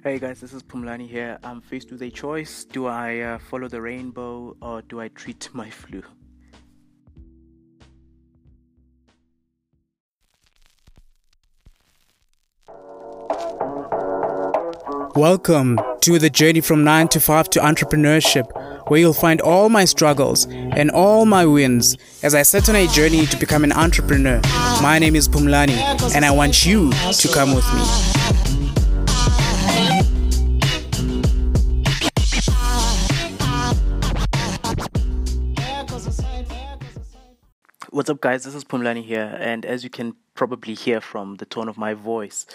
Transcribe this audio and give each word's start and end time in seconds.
Hey 0.00 0.20
guys, 0.20 0.40
this 0.40 0.52
is 0.52 0.62
Pumlani 0.62 1.08
here. 1.08 1.40
I'm 1.42 1.60
faced 1.60 1.90
with 1.90 2.00
a 2.02 2.10
choice. 2.10 2.64
Do 2.64 2.86
I 2.86 3.18
uh, 3.18 3.38
follow 3.40 3.66
the 3.66 3.82
rainbow 3.82 4.56
or 4.62 4.80
do 4.80 5.00
I 5.00 5.08
treat 5.08 5.48
my 5.54 5.68
flu? 5.70 6.04
Welcome 15.16 15.80
to 16.02 16.20
the 16.20 16.30
journey 16.30 16.60
from 16.60 16.84
9 16.84 17.08
to 17.08 17.18
5 17.18 17.50
to 17.50 17.58
entrepreneurship, 17.58 18.46
where 18.88 19.00
you'll 19.00 19.12
find 19.12 19.40
all 19.40 19.68
my 19.68 19.84
struggles 19.84 20.46
and 20.46 20.92
all 20.92 21.26
my 21.26 21.44
wins 21.44 21.96
as 22.22 22.36
I 22.36 22.42
set 22.42 22.68
on 22.68 22.76
a 22.76 22.86
journey 22.86 23.26
to 23.26 23.36
become 23.36 23.64
an 23.64 23.72
entrepreneur. 23.72 24.40
My 24.80 25.00
name 25.00 25.16
is 25.16 25.26
Pumlani, 25.28 26.14
and 26.14 26.24
I 26.24 26.30
want 26.30 26.64
you 26.64 26.92
to 26.92 27.28
come 27.34 27.52
with 27.52 27.66
me. 27.74 28.17
What's 37.98 38.10
up, 38.10 38.20
guys? 38.20 38.44
This 38.44 38.54
is 38.54 38.62
Pumlani 38.62 39.02
here, 39.02 39.36
and 39.40 39.66
as 39.66 39.82
you 39.82 39.90
can 39.90 40.14
probably 40.36 40.74
hear 40.74 41.00
from 41.00 41.34
the 41.38 41.44
tone 41.44 41.68
of 41.68 41.76
my 41.76 41.94
voice, 41.94 42.46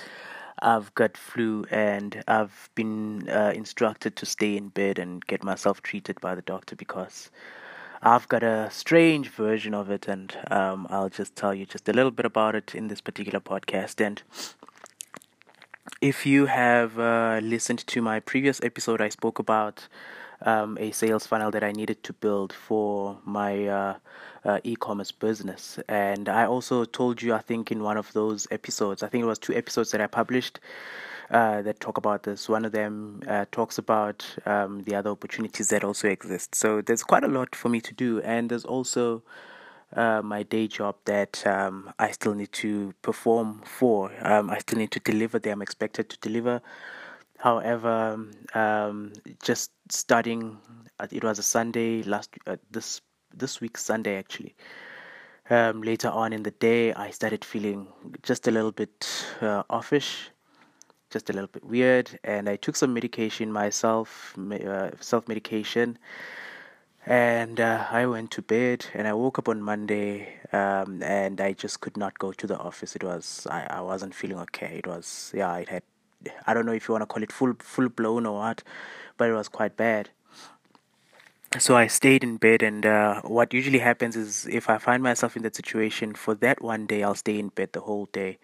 I've 0.60 0.96
got 0.96 1.18
flu 1.18 1.66
and 1.70 2.24
I've 2.30 2.70
been 2.76 3.28
uh, 3.28 3.52
instructed 3.54 4.16
to 4.16 4.26
stay 4.26 4.56
in 4.56 4.70
bed 4.70 4.98
and 4.98 5.28
get 5.28 5.44
myself 5.44 5.82
treated 5.82 6.22
by 6.22 6.34
the 6.34 6.42
doctor 6.42 6.78
because 6.78 7.30
I've 8.02 8.30
got 8.30 8.42
a 8.42 8.70
strange 8.72 9.28
version 9.28 9.74
of 9.74 9.92
it, 9.92 10.08
and 10.08 10.34
um, 10.50 10.88
I'll 10.90 11.10
just 11.10 11.36
tell 11.36 11.54
you 11.54 11.66
just 11.66 11.90
a 11.90 11.94
little 11.94 12.12
bit 12.12 12.26
about 12.26 12.56
it 12.56 12.74
in 12.74 12.88
this 12.88 13.02
particular 13.02 13.42
podcast. 13.42 14.00
And 14.00 14.24
if 16.00 16.26
you 16.26 16.46
have 16.46 16.98
uh, 16.98 17.42
listened 17.44 17.86
to 17.88 18.02
my 18.02 18.22
previous 18.22 18.64
episode, 18.64 19.02
I 19.02 19.10
spoke 19.10 19.40
about 19.40 19.90
um, 20.44 20.78
a 20.80 20.92
sales 20.92 21.26
funnel 21.26 21.52
that 21.52 21.64
I 21.64 21.72
needed 21.72 22.04
to 22.04 22.14
build 22.14 22.54
for 22.54 23.18
my 23.26 23.68
uh, 23.68 23.96
uh, 24.46 24.60
e-commerce 24.64 25.12
business. 25.12 25.80
And 25.88 26.30
I 26.30 26.46
also 26.46 26.86
told 26.86 27.22
you, 27.22 27.34
I 27.34 27.40
think, 27.40 27.72
in 27.72 27.84
one 27.84 27.98
of 27.98 28.12
those 28.14 28.48
episodes, 28.52 29.04
I 29.04 29.08
think 29.08 29.24
it 29.24 29.28
was 29.28 29.40
two 29.40 29.54
episodes 29.54 29.92
that 29.92 30.02
I 30.02 30.08
published 30.08 30.60
uh, 31.32 31.62
that 31.62 31.80
talk 31.80 31.98
about 31.98 32.24
this. 32.24 32.50
One 32.50 32.66
of 32.66 32.72
them 32.72 33.22
uh, 33.28 33.46
talks 33.52 33.78
about 33.78 34.26
um, 34.46 34.84
the 34.84 34.96
other 34.96 35.10
opportunities 35.10 35.70
that 35.70 35.84
also 35.84 36.08
exist. 36.10 36.56
So 36.56 36.82
there's 36.82 37.04
quite 37.04 37.24
a 37.24 37.30
lot 37.30 37.56
for 37.56 37.70
me 37.70 37.82
to 37.82 37.94
do, 37.94 38.22
and 38.22 38.50
there's 38.50 38.66
also 38.66 39.24
uh, 39.96 40.22
my 40.22 40.44
day 40.44 40.68
job 40.68 40.96
that 41.06 41.46
um, 41.48 41.94
I 42.00 42.12
still 42.12 42.34
need 42.34 42.52
to 42.54 42.94
perform 43.02 43.62
for. 43.66 44.12
Um, 44.22 44.50
I 44.50 44.60
still 44.60 44.80
need 44.80 44.92
to 44.92 45.00
deliver. 45.00 45.40
There, 45.40 45.54
I'm 45.54 45.62
expected 45.62 46.10
to 46.10 46.18
deliver. 46.20 46.62
However, 47.44 48.18
um, 48.54 49.12
just 49.44 49.72
starting, 49.90 50.60
uh, 50.98 51.08
it 51.12 51.26
was 51.26 51.40
a 51.40 51.44
Sunday 51.44 52.02
last 52.04 52.30
uh, 52.48 52.56
this 52.72 53.02
this 53.36 53.60
week 53.60 53.78
Sunday 53.78 54.16
actually. 54.16 54.56
Um, 55.50 55.82
later 55.82 56.08
on 56.08 56.32
in 56.32 56.44
the 56.44 56.52
day, 56.52 56.94
I 56.94 57.10
started 57.10 57.44
feeling 57.44 57.88
just 58.22 58.48
a 58.48 58.52
little 58.52 58.72
bit 58.72 59.10
uh, 59.42 59.64
offish, 59.70 60.30
just 61.10 61.30
a 61.30 61.34
little 61.34 61.50
bit 61.50 61.66
weird, 61.66 62.18
and 62.24 62.48
I 62.48 62.56
took 62.56 62.78
some 62.78 62.94
medication 62.94 63.52
myself, 63.52 64.38
uh, 64.40 64.92
self 65.02 65.28
medication, 65.28 65.98
and 67.06 67.60
uh, 67.60 67.88
I 67.92 68.06
went 68.06 68.32
to 68.32 68.42
bed. 68.42 68.86
And 68.94 69.06
I 69.06 69.12
woke 69.12 69.38
up 69.38 69.50
on 69.50 69.62
Monday, 69.62 70.30
um, 70.54 71.04
and 71.04 71.42
I 71.42 71.52
just 71.52 71.82
could 71.82 71.98
not 71.98 72.18
go 72.20 72.32
to 72.32 72.48
the 72.48 72.58
office. 72.58 72.96
It 72.96 73.04
was 73.04 73.46
I, 73.52 73.68
I 73.70 73.82
wasn't 73.82 74.16
feeling 74.16 74.40
okay. 74.40 74.78
It 74.78 74.88
was 74.88 75.34
yeah, 75.36 75.58
it 75.58 75.68
had 75.68 75.84
I 76.48 76.54
don't 76.54 76.66
know 76.66 76.74
if 76.74 76.88
you 76.88 76.94
want 76.94 77.04
to 77.04 77.08
call 77.08 77.24
it 77.24 77.32
full 77.32 77.54
full 77.60 77.90
blown 77.90 78.26
or 78.26 78.40
what, 78.40 78.64
but 79.18 79.30
it 79.30 79.34
was 79.34 79.48
quite 79.48 79.78
bad 79.78 80.10
so 81.60 81.76
I 81.76 81.88
stayed 81.88 82.24
in 82.24 82.38
bed, 82.38 82.64
and 82.64 82.86
uh, 82.86 83.22
what 83.22 83.54
usually 83.54 83.80
happens 83.80 84.16
is 84.16 84.48
if 84.48 84.70
I 84.70 84.78
find 84.78 85.04
myself 85.04 85.36
in 85.36 85.44
that 85.44 85.56
situation 85.56 86.16
for 86.16 86.36
that 86.36 86.62
one 86.62 86.86
day, 86.86 87.04
I'll 87.04 87.16
stay 87.16 87.38
in 87.38 87.50
bed 87.50 87.74
the 87.74 87.82
whole 87.82 88.08
day, 88.12 88.40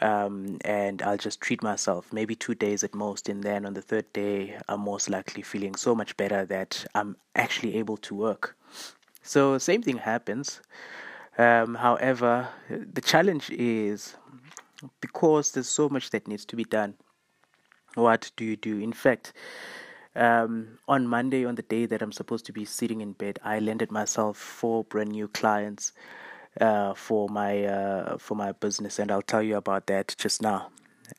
um, 0.00 0.58
and 0.64 1.02
I'll 1.02 1.18
just 1.18 1.40
treat 1.40 1.62
myself, 1.62 2.12
maybe 2.12 2.34
two 2.34 2.54
days 2.54 2.82
at 2.82 2.94
most, 2.94 3.28
and 3.28 3.42
then 3.42 3.66
on 3.66 3.74
the 3.74 3.82
third 3.82 4.10
day, 4.12 4.58
I'm 4.68 4.80
most 4.80 5.10
likely 5.10 5.42
feeling 5.42 5.74
so 5.74 5.94
much 5.94 6.16
better 6.16 6.44
that 6.46 6.86
I'm 6.94 7.16
actually 7.36 7.76
able 7.76 7.98
to 7.98 8.14
work. 8.14 8.56
So 9.22 9.58
same 9.58 9.82
thing 9.82 9.98
happens. 9.98 10.62
Um, 11.36 11.74
however, 11.74 12.48
the 12.68 13.00
challenge 13.00 13.50
is 13.50 14.16
because 15.00 15.52
there's 15.52 15.68
so 15.68 15.88
much 15.88 16.10
that 16.10 16.28
needs 16.28 16.44
to 16.46 16.56
be 16.56 16.64
done. 16.64 16.94
What 17.94 18.30
do 18.36 18.44
you 18.44 18.56
do? 18.56 18.78
In 18.78 18.92
fact 18.92 19.32
um, 20.14 20.78
on 20.88 21.06
Monday, 21.06 21.44
on 21.44 21.54
the 21.54 21.62
day 21.62 21.86
that 21.86 22.02
I'm 22.02 22.12
supposed 22.12 22.44
to 22.46 22.52
be 22.52 22.64
sitting 22.64 23.00
in 23.00 23.12
bed, 23.12 23.38
I 23.44 23.60
landed 23.60 23.92
myself 23.92 24.36
four 24.36 24.84
brand 24.84 25.10
new 25.10 25.28
clients 25.28 25.92
uh, 26.60 26.94
for 26.94 27.28
my 27.28 27.64
uh, 27.64 28.18
for 28.18 28.34
my 28.34 28.52
business, 28.52 28.98
and 28.98 29.10
I'll 29.10 29.22
tell 29.22 29.42
you 29.42 29.56
about 29.56 29.86
that 29.86 30.14
just 30.18 30.42
now. 30.42 30.70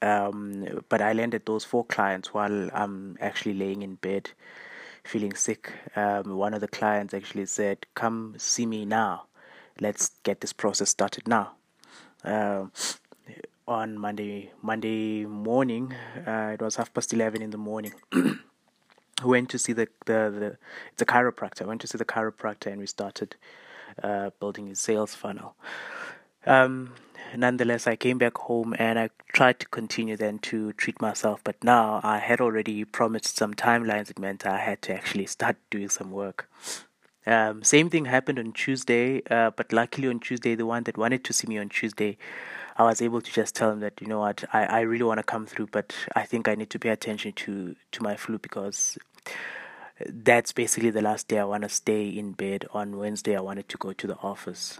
Um, 0.02 0.84
but 0.90 1.02
I 1.02 1.14
landed 1.14 1.46
those 1.46 1.64
four 1.64 1.86
clients 1.86 2.34
while 2.34 2.70
I'm 2.74 3.18
actually 3.22 3.54
laying 3.54 3.82
in 3.82 3.96
bed, 3.96 4.32
feeling 5.04 5.36
sick. 5.36 5.72
Um, 5.96 6.36
one 6.36 6.54
of 6.54 6.62
the 6.62 6.68
clients 6.68 7.14
actually 7.14 7.46
said, 7.46 7.86
"Come 7.96 8.36
see 8.38 8.66
me 8.66 8.86
now. 8.86 9.28
Let's 9.80 10.12
get 10.24 10.42
this 10.42 10.54
process 10.54 10.90
started 10.90 11.30
now." 11.30 11.54
Um, 12.26 12.74
on 13.72 13.98
Monday 13.98 14.52
Monday 14.62 15.26
morning, 15.26 15.96
uh, 16.28 16.52
it 16.54 16.62
was 16.62 16.76
half 16.76 16.94
past 16.94 17.14
eleven 17.14 17.42
in 17.42 17.52
the 17.52 17.58
morning. 17.58 17.94
went 19.24 19.50
to 19.50 19.60
see 19.60 19.74
the, 19.74 19.88
the, 20.06 20.34
the 20.40 20.58
it's 20.92 21.02
a 21.02 21.06
chiropractor. 21.06 21.64
I 21.64 21.66
went 21.66 21.82
to 21.82 21.88
see 21.88 21.98
the 21.98 22.06
chiropractor 22.06 22.68
and 22.68 22.80
we 22.80 22.88
started 22.88 23.36
uh, 24.04 24.32
building 24.40 24.70
a 24.70 24.76
sales 24.76 25.16
funnel. 25.16 25.56
Um, 26.46 26.94
nonetheless, 27.36 27.88
I 27.88 27.96
came 27.96 28.18
back 28.18 28.38
home 28.38 28.76
and 28.78 28.98
I 28.98 29.10
tried 29.32 29.60
to 29.60 29.68
continue 29.68 30.18
then 30.18 30.40
to 30.40 30.74
treat 30.74 31.00
myself, 31.02 31.42
but 31.44 31.64
now 31.64 32.02
I 32.04 32.18
had 32.18 32.42
already 32.42 32.84
promised 32.84 33.38
some 33.38 33.54
timelines. 33.54 34.10
It 34.10 34.20
meant 34.20 34.46
I 34.46 34.58
had 34.58 34.82
to 34.84 34.94
actually 34.94 35.28
start 35.28 35.58
doing 35.70 35.90
some 35.90 36.12
work. 36.12 36.50
Um, 37.28 37.64
same 37.64 37.90
thing 37.90 38.06
happened 38.06 38.40
on 38.40 38.52
Tuesday, 38.52 39.22
uh, 39.30 39.52
but 39.52 39.72
luckily 39.72 40.08
on 40.08 40.20
Tuesday, 40.20 40.56
the 40.56 40.66
one 40.66 40.84
that 40.84 40.98
wanted 40.98 41.24
to 41.26 41.34
see 41.34 41.48
me 41.48 41.60
on 41.60 41.70
Tuesday, 41.70 42.18
I 42.78 42.84
was 42.84 43.02
able 43.02 43.22
to 43.22 43.32
just 43.32 43.56
tell 43.56 43.72
him 43.72 43.80
that 43.82 44.02
you 44.02 44.08
know 44.08 44.20
what, 44.20 44.44
I, 44.54 44.66
I 44.66 44.80
really 44.82 45.04
want 45.04 45.20
to 45.20 45.24
come 45.24 45.46
through, 45.46 45.68
but 45.68 45.96
I 46.16 46.24
think 46.24 46.48
I 46.48 46.56
need 46.56 46.70
to 46.72 46.80
pay 46.80 46.90
attention 46.90 47.34
to 47.34 47.76
to 47.92 48.04
my 48.04 48.16
flu 48.16 48.38
because 48.38 48.98
that's 50.08 50.52
basically 50.52 50.90
the 50.90 51.02
last 51.02 51.28
day 51.28 51.40
I 51.40 51.44
want 51.44 51.64
to 51.64 51.70
stay 51.70 52.08
in 52.08 52.32
bed. 52.32 52.66
On 52.74 52.98
Wednesday, 52.98 53.36
I 53.36 53.42
wanted 53.42 53.70
to 53.70 53.78
go 53.78 53.94
to 53.94 54.08
the 54.08 54.18
office. 54.18 54.80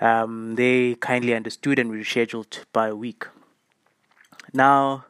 Um, 0.00 0.56
they 0.56 0.96
kindly 0.96 1.34
understood 1.34 1.78
and 1.78 1.90
rescheduled 1.90 2.64
by 2.72 2.88
a 2.88 2.96
week. 2.96 3.26
Now, 4.52 5.04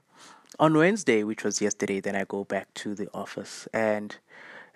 on 0.59 0.77
Wednesday, 0.77 1.25
which 1.25 1.45
was 1.45 1.61
yesterday, 1.61 2.01
then 2.01 2.17
I 2.17 2.25
go 2.25 2.45
back 2.45 2.73
to 2.75 2.95
the 2.95 3.09
office 3.13 3.67
and 3.73 4.17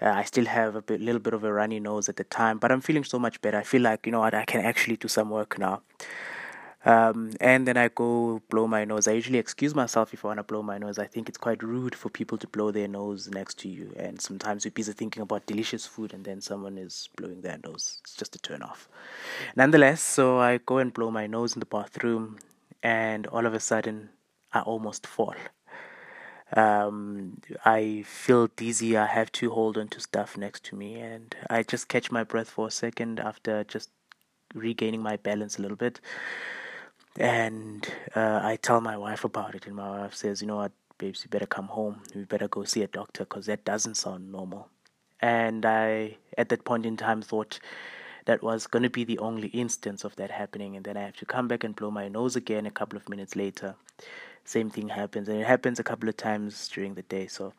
uh, 0.01 0.11
I 0.11 0.25
still 0.25 0.47
have 0.47 0.75
a 0.75 0.83
bit, 0.83 1.01
little 1.01 1.21
bit 1.21 1.35
of 1.35 1.45
a 1.45 1.53
runny 1.53 1.81
nose 1.81 2.09
at 2.09 2.17
the 2.17 2.25
time, 2.25 2.59
but 2.59 2.73
I'm 2.73 2.81
feeling 2.81 3.05
so 3.05 3.19
much 3.19 3.41
better. 3.41 3.59
I 3.59 3.63
feel 3.63 3.83
like 3.83 4.07
you 4.07 4.13
know 4.13 4.21
what 4.21 4.35
I 4.35 4.45
can 4.45 4.61
actually 4.61 4.97
do 4.97 5.09
some 5.09 5.31
work 5.31 5.59
now. 5.59 5.83
Um, 6.85 7.33
and 7.41 7.67
then 7.67 7.77
I 7.77 7.89
go 7.89 8.41
blow 8.49 8.67
my 8.69 8.85
nose. 8.85 9.09
I 9.09 9.13
usually 9.13 9.39
excuse 9.39 9.75
myself 9.75 10.15
if 10.15 10.25
I 10.25 10.29
want 10.29 10.39
to 10.39 10.45
blow 10.45 10.63
my 10.63 10.79
nose. 10.79 10.99
I 10.99 11.07
think 11.07 11.29
it's 11.29 11.39
quite 11.39 11.63
rude 11.63 11.95
for 11.95 12.09
people 12.09 12.39
to 12.39 12.47
blow 12.47 12.71
their 12.71 12.87
nose 12.87 13.29
next 13.29 13.59
to 13.61 13.69
you. 13.69 13.93
And 13.97 14.21
sometimes 14.21 14.65
you're 14.65 14.73
busy 14.73 14.93
thinking 14.93 15.23
about 15.23 15.47
delicious 15.47 15.87
food 15.87 16.15
and 16.15 16.25
then 16.25 16.41
someone 16.41 16.79
is 16.79 17.09
blowing 17.17 17.41
their 17.41 17.59
nose. 17.65 17.99
It's 18.03 18.15
just 18.15 18.37
a 18.37 18.39
turn 18.39 18.63
off. 18.63 18.89
Nonetheless, 19.57 20.01
so 20.01 20.39
I 20.39 20.59
go 20.59 20.79
and 20.79 20.93
blow 20.93 21.11
my 21.11 21.27
nose 21.27 21.55
in 21.55 21.61
the 21.61 21.67
bathroom, 21.67 22.39
and 22.83 23.27
all 23.27 23.45
of 23.45 23.55
a 23.55 23.61
sudden, 23.61 24.11
I 24.53 24.61
almost 24.61 25.07
fall. 25.07 25.35
Um, 26.55 27.41
I 27.65 28.05
feel 28.07 28.47
dizzy. 28.47 28.97
I 28.97 29.07
have 29.07 29.31
to 29.33 29.51
hold 29.51 29.77
on 29.77 29.89
to 29.89 30.01
stuff 30.01 30.37
next 30.37 30.65
to 30.67 30.77
me, 30.77 30.95
and 31.01 31.35
I 31.51 31.65
just 31.65 31.89
catch 31.89 32.11
my 32.11 32.25
breath 32.25 32.49
for 32.49 32.69
a 32.69 32.71
second 32.71 33.21
after 33.21 33.65
just 33.65 33.91
regaining 34.55 35.03
my 35.03 35.17
balance 35.17 35.59
a 35.59 35.63
little 35.63 35.77
bit 35.77 36.01
and 37.17 37.87
uh, 38.15 38.41
I 38.43 38.57
tell 38.61 38.81
my 38.81 38.97
wife 38.97 39.25
about 39.25 39.55
it, 39.55 39.67
and 39.67 39.77
my 39.77 40.03
wife 40.03 40.15
says, 40.15 40.41
"You 40.41 40.49
know 40.49 40.57
what, 40.57 40.73
babes, 40.99 41.23
you 41.25 41.31
better 41.31 41.47
come 41.47 41.69
home. 41.69 42.03
We 42.15 42.25
better 42.25 42.49
go 42.49 42.65
see 42.65 42.83
a 42.83 42.87
doctor 42.87 43.25
because 43.25 43.47
that 43.47 43.65
doesn't 43.65 43.97
sound 43.97 44.31
normal." 44.31 44.69
And 45.21 45.67
I, 45.67 46.19
at 46.37 46.49
that 46.51 46.65
point 46.65 46.87
in 46.87 46.97
time, 46.97 47.23
thought 47.23 47.59
that 48.27 48.43
was 48.43 48.67
going 48.67 48.83
to 48.83 48.91
be 48.91 49.05
the 49.05 49.19
only 49.19 49.49
instance 49.49 50.05
of 50.05 50.15
that 50.17 50.31
happening, 50.31 50.77
and 50.77 50.85
then 50.85 50.97
I 50.97 51.03
have 51.03 51.17
to 51.17 51.27
come 51.27 51.49
back 51.49 51.65
and 51.65 51.75
blow 51.75 51.91
my 51.91 52.09
nose 52.09 52.37
again 52.37 52.67
a 52.67 52.71
couple 52.71 52.97
of 52.97 53.09
minutes 53.09 53.35
later. 53.35 53.75
Same 54.45 54.71
thing 54.71 54.89
happens, 54.89 55.29
and 55.29 55.41
it 55.41 55.47
happens 55.47 55.79
a 55.79 55.85
couple 55.85 56.09
of 56.09 56.17
times 56.17 56.69
during 56.69 56.95
the 56.95 57.03
day. 57.03 57.27
So 57.27 57.53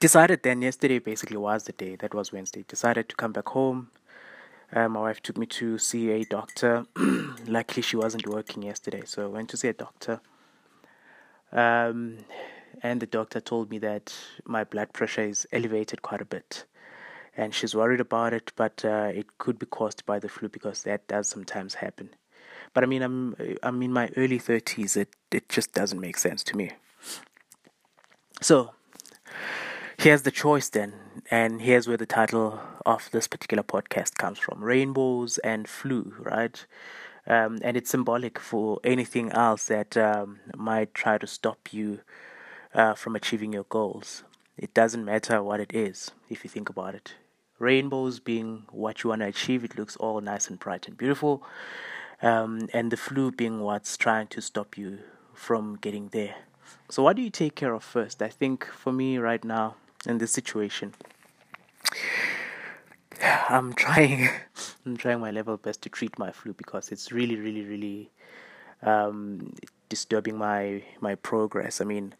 decided 0.00 0.42
then 0.42 0.62
yesterday 0.62 0.98
basically 0.98 1.36
was 1.36 1.64
the 1.64 1.72
day 1.72 1.96
that 1.96 2.14
was 2.14 2.30
wednesday 2.32 2.64
decided 2.68 3.08
to 3.08 3.16
come 3.16 3.32
back 3.32 3.48
home 3.48 3.90
uh, 4.72 4.88
my 4.88 5.00
wife 5.00 5.22
took 5.22 5.38
me 5.38 5.46
to 5.46 5.78
see 5.78 6.10
a 6.10 6.24
doctor. 6.24 6.86
Luckily, 7.46 7.82
she 7.82 7.96
wasn't 7.96 8.26
working 8.26 8.62
yesterday, 8.62 9.02
so 9.04 9.24
I 9.24 9.26
went 9.26 9.48
to 9.50 9.56
see 9.56 9.68
a 9.68 9.72
doctor. 9.72 10.20
Um, 11.52 12.18
and 12.82 13.00
the 13.00 13.06
doctor 13.06 13.40
told 13.40 13.70
me 13.70 13.78
that 13.78 14.14
my 14.44 14.64
blood 14.64 14.92
pressure 14.92 15.22
is 15.22 15.46
elevated 15.52 16.02
quite 16.02 16.20
a 16.20 16.26
bit. 16.26 16.64
And 17.36 17.54
she's 17.54 17.74
worried 17.74 18.00
about 18.00 18.32
it, 18.32 18.52
but 18.56 18.84
uh, 18.84 19.10
it 19.14 19.38
could 19.38 19.58
be 19.58 19.66
caused 19.66 20.04
by 20.04 20.18
the 20.18 20.28
flu 20.28 20.48
because 20.48 20.82
that 20.82 21.06
does 21.08 21.28
sometimes 21.28 21.74
happen. 21.74 22.10
But 22.74 22.84
I 22.84 22.86
mean, 22.86 23.02
I'm 23.02 23.36
I'm 23.62 23.80
in 23.82 23.92
my 23.92 24.10
early 24.16 24.38
thirties. 24.38 24.96
It 24.96 25.08
it 25.30 25.48
just 25.48 25.72
doesn't 25.72 26.00
make 26.00 26.18
sense 26.18 26.42
to 26.44 26.56
me. 26.56 26.72
So 28.42 28.72
here's 29.98 30.22
the 30.22 30.30
choice 30.30 30.68
then, 30.68 30.92
and 31.28 31.60
here's 31.60 31.88
where 31.88 31.96
the 31.96 32.06
title 32.06 32.60
of 32.86 33.10
this 33.10 33.26
particular 33.26 33.64
podcast 33.64 34.14
comes 34.14 34.38
from: 34.38 34.62
rainbows 34.62 35.38
and 35.38 35.68
flu, 35.68 36.14
right? 36.20 36.64
Um, 37.26 37.58
and 37.62 37.76
it's 37.76 37.90
symbolic 37.90 38.38
for 38.38 38.80
anything 38.84 39.30
else 39.32 39.66
that 39.66 39.96
um, 39.96 40.38
might 40.56 40.94
try 40.94 41.18
to 41.18 41.26
stop 41.26 41.72
you 41.72 42.00
uh, 42.72 42.94
from 42.94 43.16
achieving 43.16 43.52
your 43.52 43.64
goals. 43.64 44.22
It 44.56 44.72
doesn't 44.72 45.04
matter 45.04 45.42
what 45.42 45.60
it 45.60 45.74
is, 45.74 46.12
if 46.30 46.42
you 46.42 46.48
think 46.48 46.70
about 46.70 46.94
it. 46.94 47.14
Rainbows 47.58 48.18
being 48.20 48.64
what 48.70 49.02
you 49.02 49.10
want 49.10 49.20
to 49.22 49.26
achieve, 49.26 49.62
it 49.62 49.76
looks 49.76 49.96
all 49.96 50.20
nice 50.20 50.48
and 50.48 50.58
bright 50.58 50.86
and 50.86 50.96
beautiful. 50.96 51.42
Um, 52.22 52.68
and 52.72 52.90
the 52.90 52.96
flu 52.96 53.30
being 53.30 53.60
what's 53.60 53.96
trying 53.96 54.28
to 54.28 54.40
stop 54.40 54.78
you 54.78 55.00
from 55.34 55.76
getting 55.76 56.08
there. 56.08 56.36
So, 56.88 57.02
what 57.02 57.16
do 57.16 57.22
you 57.22 57.30
take 57.30 57.54
care 57.56 57.74
of 57.74 57.84
first? 57.84 58.22
I 58.22 58.28
think 58.28 58.64
for 58.64 58.92
me 58.92 59.18
right 59.18 59.44
now 59.44 59.76
in 60.06 60.18
this 60.18 60.32
situation, 60.32 60.94
I'm 63.22 63.72
trying, 63.72 64.28
I'm 64.86 64.96
trying 64.96 65.20
my 65.20 65.30
level 65.30 65.56
best 65.56 65.82
to 65.82 65.88
treat 65.88 66.18
my 66.18 66.30
flu 66.30 66.52
because 66.52 66.90
it's 66.90 67.12
really, 67.12 67.36
really, 67.36 67.64
really 67.64 68.10
um, 68.82 69.54
disturbing 69.88 70.36
my 70.36 70.82
my 71.00 71.14
progress. 71.14 71.80
I 71.80 71.84
mean, 71.84 72.14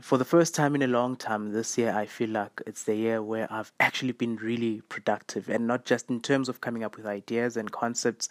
for 0.00 0.18
the 0.18 0.24
first 0.24 0.54
time 0.54 0.74
in 0.74 0.82
a 0.82 0.86
long 0.86 1.16
time 1.16 1.52
this 1.52 1.76
year, 1.76 1.92
I 1.92 2.06
feel 2.06 2.30
like 2.30 2.62
it's 2.66 2.84
the 2.84 2.94
year 2.94 3.22
where 3.22 3.46
I've 3.52 3.72
actually 3.80 4.12
been 4.12 4.36
really 4.36 4.82
productive, 4.88 5.48
and 5.48 5.66
not 5.66 5.84
just 5.84 6.10
in 6.10 6.20
terms 6.20 6.48
of 6.48 6.60
coming 6.60 6.84
up 6.84 6.96
with 6.96 7.06
ideas 7.06 7.56
and 7.56 7.70
concepts, 7.70 8.28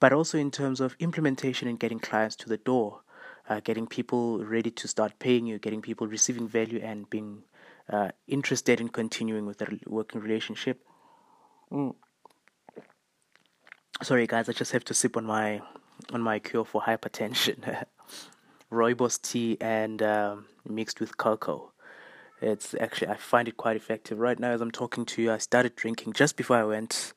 but 0.00 0.12
also 0.12 0.38
in 0.38 0.50
terms 0.50 0.80
of 0.80 0.96
implementation 0.98 1.68
and 1.68 1.78
getting 1.78 2.00
clients 2.00 2.36
to 2.36 2.48
the 2.48 2.56
door, 2.56 3.00
uh, 3.48 3.60
getting 3.60 3.86
people 3.86 4.44
ready 4.44 4.70
to 4.70 4.88
start 4.88 5.18
paying 5.18 5.46
you, 5.46 5.58
getting 5.58 5.82
people 5.82 6.06
receiving 6.06 6.48
value 6.48 6.80
and 6.82 7.08
being 7.08 7.42
uh, 7.90 8.10
interested 8.26 8.80
in 8.80 8.88
continuing 8.88 9.46
with 9.46 9.58
the 9.58 9.78
working 9.86 10.20
relationship. 10.20 10.80
Mm. 11.70 11.94
Sorry, 14.02 14.26
guys, 14.26 14.48
I 14.48 14.52
just 14.52 14.72
have 14.72 14.84
to 14.84 14.94
sip 14.94 15.16
on 15.16 15.24
my 15.24 15.60
on 16.12 16.20
my 16.20 16.38
cure 16.38 16.64
for 16.64 16.82
hypertension. 16.82 17.84
rooibos 18.72 19.20
tea 19.20 19.58
and 19.60 20.02
um, 20.02 20.46
mixed 20.66 20.98
with 20.98 21.16
cocoa. 21.18 21.72
It's 22.40 22.74
actually 22.80 23.08
I 23.08 23.16
find 23.16 23.46
it 23.46 23.56
quite 23.56 23.76
effective. 23.76 24.18
Right 24.18 24.38
now, 24.38 24.50
as 24.50 24.60
I'm 24.60 24.72
talking 24.72 25.04
to 25.06 25.22
you, 25.22 25.32
I 25.32 25.38
started 25.38 25.76
drinking 25.76 26.14
just 26.14 26.36
before 26.36 26.56
I 26.56 26.64
went, 26.64 27.12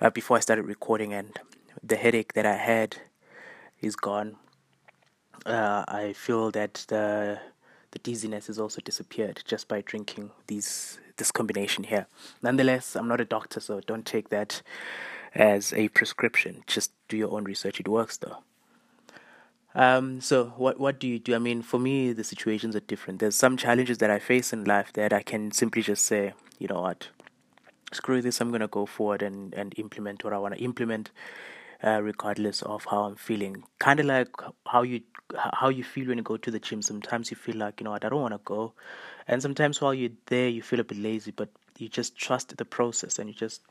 uh, 0.00 0.10
before 0.10 0.36
I 0.36 0.40
started 0.40 0.64
recording, 0.64 1.14
and 1.14 1.38
the 1.82 1.96
headache 1.96 2.34
that 2.34 2.44
I 2.44 2.56
had 2.56 2.98
is 3.80 3.96
gone. 3.96 4.36
Uh, 5.46 5.84
I 5.88 6.12
feel 6.12 6.50
that 6.50 6.84
the 6.88 7.40
the 7.92 7.98
dizziness 7.98 8.46
has 8.48 8.58
also 8.58 8.80
disappeared 8.80 9.42
just 9.46 9.68
by 9.68 9.80
drinking 9.80 10.30
these 10.46 10.98
this 11.16 11.32
combination 11.32 11.84
here. 11.84 12.06
Nonetheless, 12.42 12.94
I'm 12.94 13.08
not 13.08 13.20
a 13.20 13.24
doctor, 13.24 13.60
so 13.60 13.80
don't 13.80 14.06
take 14.06 14.28
that 14.28 14.62
as 15.34 15.72
a 15.72 15.88
prescription. 15.88 16.62
Just 16.66 16.92
do 17.08 17.16
your 17.16 17.32
own 17.32 17.44
research. 17.44 17.80
It 17.80 17.88
works 17.88 18.16
though. 18.16 18.38
Um, 19.74 20.20
so 20.20 20.46
what 20.56 20.80
what 20.80 20.98
do 20.98 21.06
you 21.06 21.18
do? 21.18 21.34
I 21.34 21.38
mean, 21.38 21.62
for 21.62 21.78
me, 21.78 22.12
the 22.12 22.24
situations 22.24 22.74
are 22.74 22.80
different. 22.80 23.20
There's 23.20 23.36
some 23.36 23.56
challenges 23.56 23.98
that 23.98 24.10
I 24.10 24.18
face 24.18 24.52
in 24.52 24.64
life 24.64 24.92
that 24.94 25.12
I 25.12 25.22
can 25.22 25.52
simply 25.52 25.82
just 25.82 26.04
say, 26.04 26.32
you 26.58 26.68
know 26.68 26.80
what, 26.80 27.08
screw 27.92 28.22
this. 28.22 28.40
I'm 28.40 28.50
gonna 28.50 28.68
go 28.68 28.86
forward 28.86 29.22
and 29.22 29.52
and 29.54 29.74
implement 29.76 30.24
what 30.24 30.32
I 30.32 30.38
want 30.38 30.54
to 30.54 30.60
implement, 30.60 31.10
uh, 31.82 32.00
regardless 32.02 32.62
of 32.62 32.84
how 32.86 33.04
I'm 33.04 33.16
feeling. 33.16 33.64
Kind 33.78 34.00
of 34.00 34.06
like 34.06 34.28
how 34.66 34.82
you 34.82 35.02
how 35.36 35.68
you 35.68 35.84
feel 35.84 36.08
when 36.08 36.18
you 36.18 36.24
go 36.24 36.36
to 36.36 36.50
the 36.50 36.58
gym. 36.58 36.82
Sometimes 36.82 37.30
you 37.30 37.36
feel 37.36 37.56
like 37.56 37.80
you 37.80 37.84
know 37.84 37.92
I 37.92 37.98
don't 37.98 38.20
want 38.20 38.34
to 38.34 38.40
go, 38.44 38.72
and 39.26 39.42
sometimes 39.42 39.80
while 39.80 39.94
you're 39.94 40.10
there, 40.26 40.48
you 40.48 40.62
feel 40.62 40.80
a 40.80 40.84
bit 40.84 40.98
lazy, 40.98 41.30
but 41.30 41.48
you 41.78 41.88
just 41.88 42.16
trust 42.16 42.56
the 42.56 42.64
process 42.64 43.18
and 43.18 43.28
you 43.28 43.34
just 43.34 43.62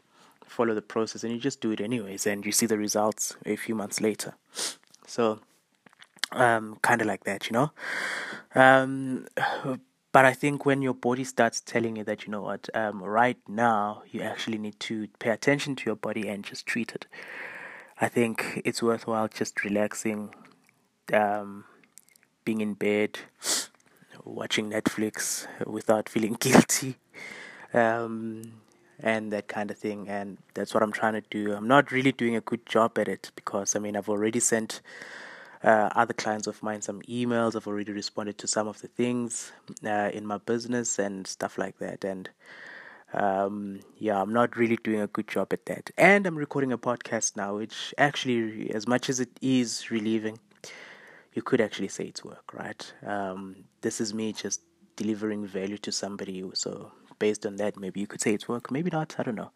follow 0.45 0.73
the 0.73 0.81
process 0.81 1.23
and 1.23 1.33
you 1.33 1.39
just 1.39 1.61
do 1.61 1.71
it 1.71 1.81
anyways, 1.81 2.27
and 2.27 2.45
you 2.45 2.51
see 2.51 2.65
the 2.65 2.77
results 2.77 3.35
a 3.45 3.55
few 3.55 3.75
months 3.75 3.99
later. 4.01 4.33
So 5.05 5.39
um, 6.31 6.77
kind 6.81 7.01
of 7.01 7.07
like 7.07 7.23
that, 7.25 7.49
you 7.49 7.53
know. 7.53 7.71
Um, 8.55 9.27
but 10.11 10.25
I 10.25 10.33
think 10.33 10.65
when 10.65 10.81
your 10.81 10.93
body 10.93 11.23
starts 11.23 11.61
telling 11.61 11.95
you 11.95 12.03
that 12.05 12.25
you 12.25 12.31
know 12.31 12.41
what, 12.41 12.69
um, 12.73 13.01
right 13.01 13.37
now 13.47 14.03
you 14.09 14.21
actually 14.21 14.57
need 14.57 14.79
to 14.81 15.07
pay 15.19 15.29
attention 15.29 15.75
to 15.77 15.85
your 15.85 15.95
body 15.95 16.27
and 16.27 16.43
just 16.43 16.65
treat 16.65 16.93
it. 16.93 17.05
I 17.99 18.09
think 18.09 18.61
it's 18.63 18.83
worthwhile 18.83 19.27
just 19.27 19.63
relaxing, 19.63 20.33
um, 21.13 21.65
being 22.45 22.61
in 22.61 22.75
bed, 22.75 23.19
watching 24.23 24.69
Netflix 24.69 25.47
without 25.65 26.07
feeling 26.09 26.33
guilty, 26.39 26.97
um, 27.73 28.53
and 28.99 29.31
that 29.33 29.47
kind 29.47 29.71
of 29.71 29.77
thing. 29.77 30.07
And 30.09 30.37
that's 30.53 30.73
what 30.73 30.83
I'm 30.83 30.91
trying 30.91 31.13
to 31.13 31.23
do. 31.29 31.53
I'm 31.53 31.67
not 31.67 31.91
really 31.91 32.11
doing 32.11 32.35
a 32.35 32.41
good 32.41 32.65
job 32.65 32.99
at 32.99 33.07
it 33.07 33.31
because 33.35 33.75
I 33.75 33.79
mean 33.79 33.95
I've 33.95 34.09
already 34.09 34.39
sent 34.39 34.81
uh, 35.63 35.89
other 35.95 36.13
clients 36.13 36.47
of 36.47 36.61
mine 36.61 36.81
some 36.81 37.01
emails. 37.03 37.55
I've 37.55 37.67
already 37.67 37.91
responded 37.91 38.37
to 38.39 38.47
some 38.47 38.67
of 38.67 38.81
the 38.81 38.87
things 38.87 39.51
uh, 39.85 40.11
in 40.13 40.25
my 40.25 40.37
business 40.37 40.99
and 40.99 41.25
stuff 41.25 41.57
like 41.57 41.79
that. 41.79 42.03
And 42.03 42.29
um, 43.13 43.79
yeah, 43.97 44.21
I'm 44.21 44.33
not 44.33 44.57
really 44.57 44.77
doing 44.83 45.01
a 45.01 45.07
good 45.07 45.27
job 45.27 45.53
at 45.53 45.65
that. 45.65 45.91
And 45.97 46.25
I'm 46.25 46.37
recording 46.37 46.71
a 46.71 46.77
podcast 46.77 47.35
now, 47.35 47.55
which 47.57 47.93
actually, 47.97 48.71
as 48.71 48.87
much 48.87 49.09
as 49.09 49.19
it 49.19 49.29
is 49.41 49.89
relieving, 49.89 50.39
you 51.33 51.41
could 51.41 51.61
actually 51.61 51.87
say 51.87 52.05
it's 52.05 52.23
work, 52.23 52.53
right? 52.53 52.93
Um, 53.05 53.65
this 53.81 54.01
is 54.01 54.13
me 54.13 54.33
just 54.33 54.61
delivering 54.95 55.45
value 55.45 55.77
to 55.79 55.91
somebody. 55.91 56.43
So 56.53 56.91
based 57.19 57.45
on 57.45 57.57
that, 57.57 57.77
maybe 57.77 57.99
you 57.99 58.07
could 58.07 58.21
say 58.21 58.33
it's 58.33 58.47
work, 58.47 58.71
maybe 58.71 58.89
not. 58.91 59.15
I 59.17 59.23
don't 59.23 59.35
know. 59.35 59.51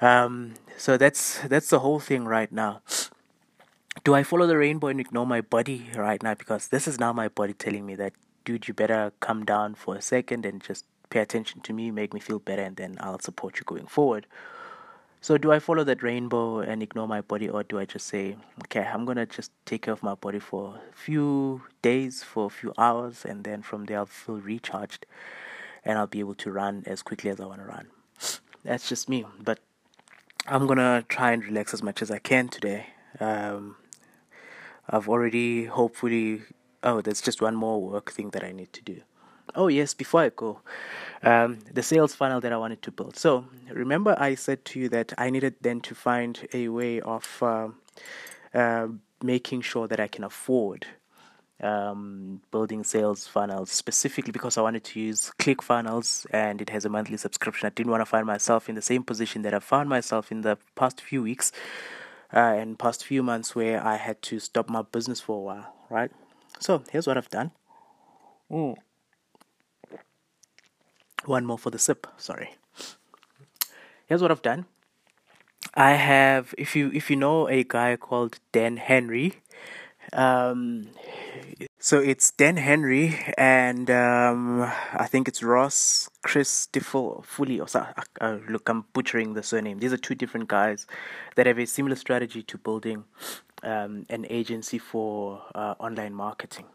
Um, 0.00 0.54
so 0.76 0.96
that's 0.96 1.38
that's 1.42 1.70
the 1.70 1.78
whole 1.78 2.00
thing 2.00 2.24
right 2.24 2.50
now 2.50 2.82
do 4.04 4.14
I 4.14 4.22
follow 4.22 4.46
the 4.46 4.56
rainbow 4.56 4.88
and 4.88 5.00
ignore 5.00 5.26
my 5.26 5.40
body 5.40 5.90
right 5.94 6.22
now? 6.22 6.34
Because 6.34 6.68
this 6.68 6.88
is 6.88 6.98
now 6.98 7.12
my 7.12 7.28
body 7.28 7.52
telling 7.52 7.86
me 7.86 7.94
that, 7.96 8.12
dude, 8.44 8.66
you 8.66 8.74
better 8.74 9.12
come 9.20 9.44
down 9.44 9.74
for 9.74 9.94
a 9.94 10.02
second 10.02 10.46
and 10.46 10.62
just 10.62 10.84
pay 11.12 11.20
attention 11.20 11.60
to 11.60 11.72
me, 11.72 11.90
make 11.90 12.14
me 12.14 12.20
feel 12.20 12.38
better, 12.38 12.62
and 12.62 12.76
then 12.76 12.96
I'll 13.00 13.20
support 13.20 13.58
you 13.58 13.64
going 13.64 13.86
forward. 13.86 14.26
So, 15.20 15.38
do 15.38 15.52
I 15.52 15.60
follow 15.60 15.84
that 15.84 16.02
rainbow 16.02 16.60
and 16.60 16.82
ignore 16.82 17.06
my 17.06 17.20
body, 17.20 17.48
or 17.48 17.62
do 17.62 17.78
I 17.78 17.84
just 17.84 18.06
say, 18.08 18.36
okay, 18.64 18.82
I'm 18.82 19.04
gonna 19.04 19.26
just 19.26 19.52
take 19.64 19.82
care 19.82 19.94
of 19.94 20.02
my 20.02 20.14
body 20.14 20.40
for 20.40 20.80
a 20.90 20.96
few 20.96 21.62
days, 21.82 22.22
for 22.22 22.46
a 22.46 22.50
few 22.50 22.72
hours, 22.76 23.24
and 23.24 23.44
then 23.44 23.62
from 23.62 23.84
there 23.84 23.98
I'll 23.98 24.06
feel 24.06 24.40
recharged 24.40 25.06
and 25.84 25.98
I'll 25.98 26.06
be 26.06 26.20
able 26.20 26.34
to 26.36 26.50
run 26.50 26.82
as 26.86 27.02
quickly 27.02 27.30
as 27.30 27.40
I 27.40 27.46
wanna 27.46 27.66
run? 27.66 27.86
That's 28.64 28.88
just 28.88 29.08
me, 29.08 29.24
but 29.40 29.60
I'm 30.46 30.66
gonna 30.66 31.04
try 31.08 31.32
and 31.32 31.44
relax 31.44 31.72
as 31.74 31.82
much 31.82 32.02
as 32.02 32.10
I 32.10 32.18
can 32.18 32.48
today. 32.48 32.86
Um, 33.20 33.76
I've 34.88 35.08
already 35.08 35.66
hopefully 35.66 36.42
oh 36.82 37.00
there's 37.00 37.20
just 37.20 37.40
one 37.40 37.54
more 37.54 37.80
work 37.80 38.10
thing 38.10 38.30
that 38.30 38.42
I 38.42 38.52
need 38.52 38.72
to 38.72 38.82
do. 38.82 39.02
Oh 39.54 39.68
yes, 39.68 39.94
before 39.94 40.22
I 40.22 40.28
go, 40.30 40.60
um, 41.22 41.58
the 41.72 41.82
sales 41.82 42.14
funnel 42.14 42.40
that 42.40 42.52
I 42.52 42.56
wanted 42.56 42.82
to 42.82 42.90
build. 42.90 43.16
So 43.16 43.44
remember 43.70 44.16
I 44.18 44.34
said 44.34 44.64
to 44.66 44.80
you 44.80 44.88
that 44.90 45.12
I 45.18 45.30
needed 45.30 45.56
then 45.60 45.80
to 45.82 45.94
find 45.94 46.48
a 46.52 46.68
way 46.68 47.00
of 47.00 47.42
uh, 47.42 47.68
uh, 48.54 48.88
making 49.22 49.62
sure 49.62 49.86
that 49.88 50.00
I 50.00 50.08
can 50.08 50.24
afford 50.24 50.86
um, 51.62 52.40
building 52.50 52.82
sales 52.82 53.26
funnels 53.26 53.70
specifically 53.70 54.32
because 54.32 54.58
I 54.58 54.62
wanted 54.62 54.84
to 54.84 55.00
use 55.00 55.30
ClickFunnels 55.38 56.26
and 56.30 56.60
it 56.60 56.70
has 56.70 56.84
a 56.84 56.88
monthly 56.88 57.16
subscription. 57.16 57.66
I 57.66 57.70
didn't 57.70 57.90
want 57.90 58.00
to 58.00 58.06
find 58.06 58.26
myself 58.26 58.68
in 58.68 58.74
the 58.74 58.82
same 58.82 59.04
position 59.04 59.42
that 59.42 59.54
I 59.54 59.60
found 59.60 59.88
myself 59.88 60.32
in 60.32 60.40
the 60.40 60.58
past 60.74 61.00
few 61.00 61.22
weeks 61.22 61.52
uh, 62.32 62.38
and 62.38 62.78
past 62.78 63.04
few 63.04 63.22
months 63.22 63.54
where 63.54 63.84
I 63.84 63.96
had 63.96 64.20
to 64.22 64.40
stop 64.40 64.68
my 64.68 64.82
business 64.82 65.20
for 65.20 65.36
a 65.36 65.40
while, 65.40 65.74
right? 65.88 66.10
So 66.58 66.82
here's 66.90 67.06
what 67.06 67.16
I've 67.16 67.30
done. 67.30 67.52
Mm. 68.50 68.76
One 71.24 71.46
more 71.46 71.58
for 71.58 71.70
the 71.70 71.78
sip. 71.78 72.06
Sorry. 72.16 72.56
Here's 74.06 74.22
what 74.22 74.30
I've 74.30 74.42
done. 74.42 74.66
I 75.74 75.92
have, 75.92 76.54
if 76.58 76.76
you 76.76 76.90
if 76.92 77.08
you 77.08 77.16
know 77.16 77.48
a 77.48 77.64
guy 77.64 77.96
called 77.96 78.40
Dan 78.50 78.76
Henry, 78.76 79.40
um, 80.12 80.88
so 81.78 81.98
it's 81.98 82.30
Dan 82.30 82.56
Henry 82.56 83.18
and 83.38 83.90
um, 83.90 84.62
I 84.92 85.06
think 85.06 85.28
it's 85.28 85.42
Ross 85.42 86.10
Chris 86.22 86.68
Fully 86.72 87.60
or 87.60 87.66
uh, 88.20 88.38
look, 88.48 88.68
I'm 88.68 88.84
butchering 88.92 89.34
the 89.34 89.42
surname. 89.42 89.78
These 89.78 89.92
are 89.92 89.96
two 89.96 90.14
different 90.14 90.48
guys 90.48 90.86
that 91.36 91.46
have 91.46 91.58
a 91.58 91.66
similar 91.66 91.96
strategy 91.96 92.42
to 92.42 92.58
building 92.58 93.04
um, 93.62 94.06
an 94.10 94.26
agency 94.28 94.78
for 94.78 95.42
uh, 95.54 95.74
online 95.78 96.14
marketing. 96.14 96.66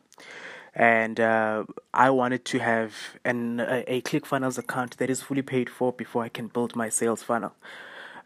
And 0.78 1.20
uh, 1.20 1.64
I 1.92 2.12
wanted 2.12 2.46
to 2.46 2.60
have 2.60 2.94
an 3.26 3.60
a, 3.60 4.00
ClickFunnels 4.04 4.60
account 4.60 4.98
that 5.00 5.10
is 5.10 5.24
fully 5.24 5.42
paid 5.42 5.72
for 5.72 5.92
before 5.92 6.24
I 6.24 6.30
can 6.30 6.48
build 6.48 6.76
my 6.76 6.88
sales 6.88 7.24
funnel. 7.24 7.54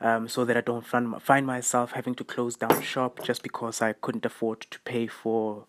Um, 0.01 0.27
so 0.27 0.43
that 0.45 0.57
I 0.57 0.61
don't 0.61 0.85
find, 0.85 1.21
find 1.21 1.45
myself 1.45 1.91
having 1.91 2.15
to 2.15 2.23
close 2.23 2.55
down 2.55 2.81
shop 2.81 3.23
just 3.23 3.43
because 3.43 3.83
I 3.83 3.93
couldn't 3.93 4.25
afford 4.25 4.61
to 4.71 4.79
pay 4.79 5.05
for 5.05 5.65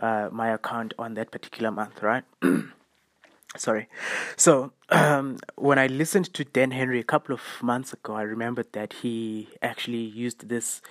uh, 0.00 0.28
my 0.32 0.48
account 0.48 0.92
on 0.98 1.14
that 1.14 1.30
particular 1.30 1.70
month, 1.70 2.02
right? 2.02 2.24
Sorry. 3.56 3.88
So 4.36 4.72
um, 4.88 5.38
when 5.54 5.78
I 5.78 5.86
listened 5.86 6.34
to 6.34 6.44
Dan 6.44 6.72
Henry 6.72 6.98
a 6.98 7.04
couple 7.04 7.32
of 7.32 7.42
months 7.62 7.92
ago, 7.92 8.14
I 8.14 8.22
remembered 8.22 8.72
that 8.72 8.92
he 8.92 9.48
actually 9.62 10.02
used 10.02 10.48
this 10.48 10.82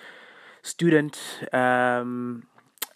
student 0.64 1.20
um, 1.52 2.48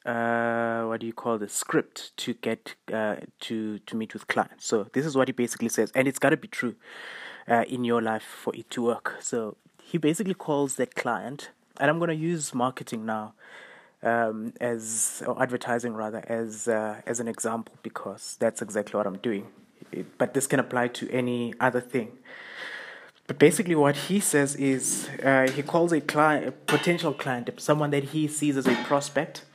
uh, 0.06 0.84
what 0.84 1.00
do 1.00 1.08
you 1.08 1.14
call 1.14 1.38
the 1.38 1.48
script 1.48 2.16
to 2.18 2.34
get 2.34 2.76
uh, 2.92 3.16
to 3.42 3.80
to 3.80 3.96
meet 3.96 4.14
with 4.14 4.28
clients. 4.28 4.66
So 4.66 4.88
this 4.94 5.06
is 5.06 5.16
what 5.16 5.28
he 5.28 5.32
basically 5.32 5.70
says, 5.70 5.92
and 5.96 6.08
it's 6.08 6.20
got 6.20 6.32
to 6.32 6.38
be 6.38 6.48
true 6.48 6.76
uh, 7.48 7.64
in 7.68 7.84
your 7.84 8.02
life 8.02 8.24
for 8.24 8.56
it 8.56 8.70
to 8.72 8.82
work. 8.82 9.18
So 9.22 9.58
he 9.82 9.98
basically 9.98 10.34
calls 10.34 10.76
that 10.76 10.96
client, 10.96 11.52
and 11.80 11.90
I'm 11.90 12.00
to 12.00 12.16
use 12.16 12.54
marketing 12.54 13.06
now 13.06 13.34
um, 14.02 14.54
as 14.60 15.24
or 15.26 15.42
advertising 15.42 15.94
rather 15.94 16.24
as 16.28 16.68
uh, 16.68 17.02
as 17.06 17.20
an 17.20 17.28
example 17.28 17.76
because 17.82 18.36
that's 18.40 18.62
exactly 18.62 18.98
what 18.98 19.08
I'm 19.08 19.18
doing. 19.18 19.48
It, 19.92 20.18
but 20.18 20.34
this 20.34 20.48
can 20.48 20.60
apply 20.60 20.90
to 20.90 21.10
any 21.12 21.54
other 21.60 21.82
thing. 21.82 22.18
But 23.26 23.40
basically, 23.40 23.76
what 23.76 23.96
he 23.96 24.20
says 24.20 24.56
is 24.56 25.10
uh, 25.24 25.50
he 25.50 25.62
calls 25.64 25.94
a 25.94 26.02
client, 26.02 26.48
a 26.48 26.52
potential 26.52 27.14
client, 27.14 27.50
someone 27.58 27.92
that 27.92 28.06
he 28.06 28.28
sees 28.28 28.58
as 28.58 28.68
a 28.68 28.76
prospect, 28.84 29.46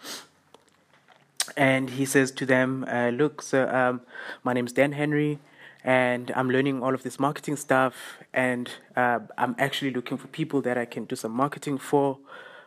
and 1.59 1.91
he 1.91 2.07
says 2.07 2.31
to 2.31 2.47
them, 2.47 2.87
uh, 2.88 3.11
"Look, 3.11 3.43
so 3.43 3.69
um, 3.69 4.00
my 4.45 4.53
name's 4.53 4.73
Dan 4.73 4.93
Henry, 4.93 5.41
and 5.85 6.31
I'm 6.37 6.49
learning 6.49 6.83
all 6.83 6.95
of 6.95 7.03
this 7.03 7.19
marketing 7.19 7.57
stuff, 7.57 7.95
and 8.33 8.71
uh, 8.97 9.19
I'm 9.37 9.55
actually 9.59 9.91
looking 9.91 10.17
for 10.17 10.29
people 10.29 10.62
that 10.62 10.79
I 10.79 10.87
can 10.87 11.05
do 11.05 11.17
some 11.17 11.33
marketing 11.33 11.79
for." 11.79 12.19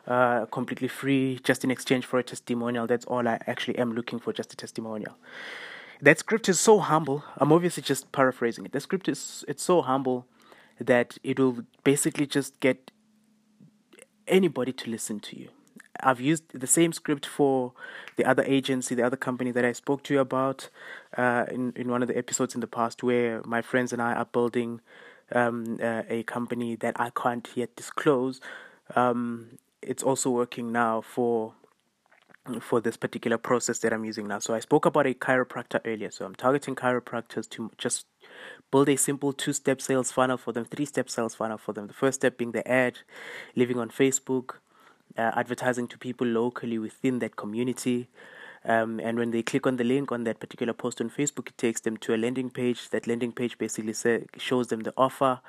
Uh, 0.07 0.47
completely 0.47 0.87
free, 0.87 1.39
just 1.43 1.63
in 1.63 1.69
exchange 1.69 2.07
for 2.07 2.17
a 2.17 2.23
testimonial. 2.23 2.87
That's 2.87 3.05
all 3.05 3.27
I 3.27 3.37
actually 3.45 3.77
am 3.77 3.93
looking 3.93 4.17
for, 4.17 4.33
just 4.33 4.51
a 4.51 4.55
testimonial. 4.55 5.15
That 6.01 6.17
script 6.17 6.49
is 6.49 6.59
so 6.59 6.79
humble. 6.79 7.23
I'm 7.37 7.51
obviously 7.53 7.83
just 7.83 8.11
paraphrasing 8.11 8.65
it. 8.65 8.71
The 8.71 8.79
script 8.79 9.07
is 9.07 9.45
it's 9.47 9.61
so 9.63 9.83
humble 9.83 10.25
that 10.79 11.19
it 11.23 11.39
will 11.39 11.57
basically 11.83 12.25
just 12.25 12.59
get 12.59 12.89
anybody 14.27 14.73
to 14.73 14.89
listen 14.89 15.19
to 15.19 15.39
you. 15.39 15.49
I've 15.99 16.21
used 16.21 16.59
the 16.59 16.67
same 16.67 16.93
script 16.93 17.25
for 17.25 17.73
the 18.15 18.25
other 18.25 18.43
agency, 18.43 18.95
the 18.95 19.05
other 19.05 19.17
company 19.17 19.51
that 19.51 19.65
I 19.65 19.73
spoke 19.73 20.03
to 20.03 20.13
you 20.13 20.19
about 20.19 20.69
uh, 21.17 21.45
in 21.51 21.73
in 21.75 21.89
one 21.89 22.01
of 22.01 22.07
the 22.07 22.17
episodes 22.17 22.55
in 22.55 22.61
the 22.61 22.67
past, 22.67 23.03
where 23.03 23.41
my 23.45 23.61
friends 23.61 23.93
and 23.93 24.01
I 24.01 24.13
are 24.13 24.25
building 24.25 24.81
um, 25.33 25.79
uh, 25.81 26.03
a 26.09 26.23
company 26.23 26.75
that 26.77 26.99
I 26.99 27.09
can't 27.09 27.47
yet 27.55 27.75
disclose. 27.75 28.41
Um, 28.95 29.57
it's 29.81 30.03
also 30.03 30.29
working 30.29 30.71
now 30.71 31.01
for 31.01 31.53
for 32.59 32.81
this 32.81 32.97
particular 32.97 33.37
process 33.37 33.79
that 33.79 33.93
I'm 33.93 34.03
using 34.03 34.27
now. 34.27 34.39
So 34.39 34.55
I 34.55 34.59
spoke 34.59 34.85
about 34.85 35.05
a 35.05 35.13
chiropractor 35.13 35.79
earlier. 35.85 36.09
So 36.09 36.25
I'm 36.25 36.35
targeting 36.35 36.75
chiropractors 36.75 37.47
to 37.51 37.71
just 37.77 38.07
build 38.71 38.89
a 38.89 38.95
simple 38.95 39.31
two-step 39.31 39.79
sales 39.79 40.11
funnel 40.11 40.37
for 40.37 40.51
them, 40.51 40.65
three-step 40.65 41.09
sales 41.09 41.35
funnel 41.35 41.57
for 41.57 41.73
them. 41.73 41.87
The 41.87 41.93
first 41.93 42.21
step 42.21 42.37
being 42.37 42.51
the 42.51 42.67
ad, 42.67 42.99
living 43.55 43.77
on 43.77 43.89
Facebook, 43.89 44.55
uh, 45.17 45.31
advertising 45.35 45.87
to 45.89 45.97
people 45.97 46.27
locally 46.27 46.77
within 46.77 47.19
that 47.19 47.35
community. 47.35 48.09
Um, 48.63 48.99
and 48.99 49.17
when 49.17 49.31
they 49.31 49.41
click 49.41 49.65
on 49.65 49.77
the 49.77 49.83
link 49.83 50.11
on 50.11 50.23
that 50.25 50.39
particular 50.39 50.73
post 50.73 51.01
on 51.01 51.09
Facebook, 51.09 51.47
it 51.47 51.57
takes 51.57 51.81
them 51.81 51.97
to 51.97 52.13
a 52.13 52.17
landing 52.17 52.49
page. 52.49 52.89
That 52.89 53.07
landing 53.07 53.31
page 53.31 53.57
basically 53.57 53.93
say, 53.93 54.25
shows 54.37 54.67
them 54.67 54.81
the 54.81 54.93
offer 54.95 55.41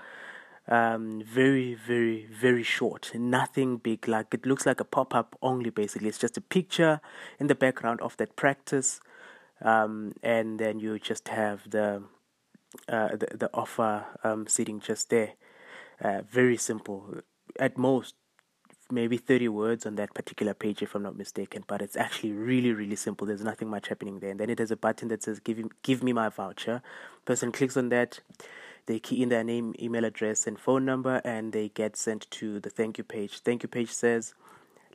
um, 0.68 1.22
very, 1.22 1.74
very, 1.74 2.26
very 2.26 2.62
short. 2.62 3.10
Nothing 3.14 3.78
big. 3.78 4.06
Like 4.08 4.32
it 4.32 4.46
looks 4.46 4.66
like 4.66 4.80
a 4.80 4.84
pop 4.84 5.14
up 5.14 5.36
only. 5.42 5.70
Basically, 5.70 6.08
it's 6.08 6.18
just 6.18 6.36
a 6.36 6.40
picture 6.40 7.00
in 7.38 7.48
the 7.48 7.54
background 7.54 8.00
of 8.00 8.16
that 8.18 8.36
practice, 8.36 9.00
um, 9.60 10.14
and 10.22 10.58
then 10.58 10.78
you 10.78 10.98
just 10.98 11.28
have 11.28 11.68
the 11.70 12.02
uh, 12.88 13.16
the, 13.16 13.28
the 13.34 13.50
offer 13.52 14.06
um, 14.24 14.46
sitting 14.46 14.80
just 14.80 15.10
there. 15.10 15.32
Uh, 16.00 16.22
very 16.30 16.56
simple. 16.56 17.16
At 17.58 17.76
most, 17.76 18.14
maybe 18.90 19.16
30 19.16 19.48
words 19.48 19.86
on 19.86 19.94
that 19.96 20.14
particular 20.14 20.54
page, 20.54 20.82
if 20.82 20.94
I'm 20.94 21.02
not 21.02 21.16
mistaken. 21.16 21.64
But 21.66 21.82
it's 21.82 21.96
actually 21.96 22.32
really, 22.32 22.72
really 22.72 22.96
simple. 22.96 23.26
There's 23.26 23.44
nothing 23.44 23.68
much 23.68 23.88
happening 23.88 24.18
there. 24.18 24.30
And 24.30 24.40
then 24.40 24.50
it 24.50 24.58
has 24.58 24.70
a 24.70 24.76
button 24.76 25.08
that 25.08 25.22
says 25.22 25.40
"Give, 25.40 25.62
give 25.82 26.02
me 26.02 26.12
my 26.12 26.28
voucher." 26.28 26.82
Person 27.24 27.52
clicks 27.52 27.76
on 27.76 27.88
that 27.90 28.20
they 28.86 28.98
key 28.98 29.22
in 29.22 29.28
their 29.28 29.44
name, 29.44 29.74
email 29.80 30.04
address, 30.04 30.46
and 30.46 30.58
phone 30.58 30.84
number, 30.84 31.20
and 31.24 31.52
they 31.52 31.68
get 31.68 31.96
sent 31.96 32.30
to 32.32 32.58
the 32.60 32.70
thank 32.70 32.98
you 32.98 33.04
page. 33.04 33.38
Thank 33.38 33.62
you 33.62 33.68
page 33.68 33.90
says, 33.90 34.34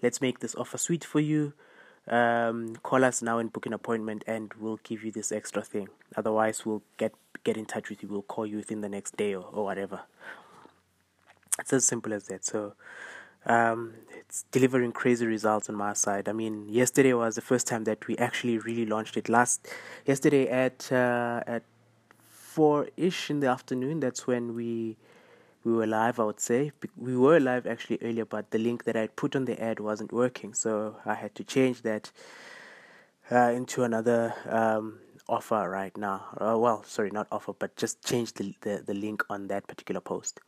"Let's 0.02 0.22
make 0.22 0.40
this 0.40 0.56
offer 0.56 0.78
sweet 0.78 1.04
for 1.04 1.20
you. 1.20 1.54
Um, 2.08 2.76
call 2.78 3.04
us 3.04 3.22
now 3.22 3.38
and 3.38 3.52
book 3.52 3.66
an 3.66 3.74
appointment, 3.74 4.24
and 4.28 4.54
we'll 4.60 4.80
give 4.84 5.04
you 5.04 5.12
this 5.12 5.32
extra 5.32 5.62
thing. 5.62 5.90
Otherwise, 6.16 6.66
we'll 6.66 6.84
get 6.98 7.14
get 7.44 7.58
in 7.58 7.66
touch 7.66 7.90
with 7.90 8.04
you. 8.04 8.10
We'll 8.10 8.22
call 8.24 8.46
you 8.46 8.58
within 8.58 8.82
the 8.82 8.90
next 8.90 9.16
day 9.16 9.34
or, 9.36 9.46
or 9.46 9.64
whatever." 9.64 10.02
It's 11.60 11.74
as 11.74 11.86
simple 11.86 12.14
as 12.14 12.26
that. 12.26 12.46
So. 12.46 12.74
Um, 13.48 13.94
it's 14.20 14.44
delivering 14.52 14.92
crazy 14.92 15.26
results 15.26 15.70
on 15.70 15.76
my 15.76 15.94
side. 15.94 16.28
I 16.28 16.34
mean, 16.34 16.68
yesterday 16.68 17.14
was 17.14 17.36
the 17.36 17.42
first 17.42 17.66
time 17.66 17.86
that 17.86 18.06
we 18.08 18.18
actually 18.18 18.58
really 18.58 18.86
launched 18.86 19.16
it. 19.16 19.30
Last 19.30 19.68
yesterday 20.06 20.50
at 20.50 20.92
uh, 20.92 21.44
at 21.48 21.64
four 22.30 22.90
ish 22.98 23.30
in 23.30 23.40
the 23.40 23.48
afternoon. 23.48 24.02
That's 24.02 24.28
when 24.28 24.54
we 24.54 24.98
we 25.64 25.72
were 25.72 25.88
live. 25.88 26.20
I 26.20 26.26
would 26.26 26.42
say 26.42 26.74
we 26.98 27.16
were 27.16 27.40
live 27.40 27.66
actually 27.66 28.00
earlier, 28.02 28.26
but 28.26 28.52
the 28.52 28.58
link 28.58 28.84
that 28.84 28.98
I 28.98 29.08
put 29.08 29.36
on 29.36 29.46
the 29.46 29.62
ad 29.64 29.80
wasn't 29.80 30.12
working, 30.12 30.54
so 30.54 30.98
I 31.06 31.14
had 31.14 31.34
to 31.36 31.44
change 31.46 31.84
that 31.84 32.12
uh, 33.32 33.52
into 33.56 33.84
another 33.84 34.34
um, 34.50 35.00
offer 35.30 35.70
right 35.70 35.96
now. 35.96 36.26
Uh, 36.38 36.58
well, 36.58 36.84
sorry, 36.84 37.12
not 37.12 37.28
offer, 37.32 37.54
but 37.54 37.78
just 37.78 38.04
change 38.04 38.34
the, 38.34 38.54
the 38.62 38.84
the 38.86 38.94
link 38.94 39.24
on 39.30 39.48
that 39.48 39.68
particular 39.68 40.02
post. 40.02 40.42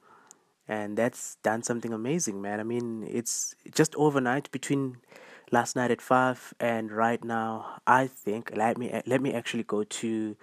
And 0.69 0.95
that's 0.95 1.37
done 1.41 1.63
something 1.63 1.91
amazing, 1.91 2.41
man. 2.43 2.59
I 2.59 2.63
mean, 2.63 3.03
it's 3.09 3.55
just 3.73 3.95
overnight 3.95 4.51
between 4.51 4.97
last 5.51 5.75
night 5.75 5.89
at 5.89 5.99
five 5.99 6.53
and 6.59 6.91
right 6.91 7.23
now. 7.23 7.81
I 7.87 8.05
think 8.05 8.51
let 8.55 8.77
me 8.77 9.01
let 9.07 9.19
me 9.19 9.33
actually 9.33 9.63
go 9.63 9.83
to 9.83 10.35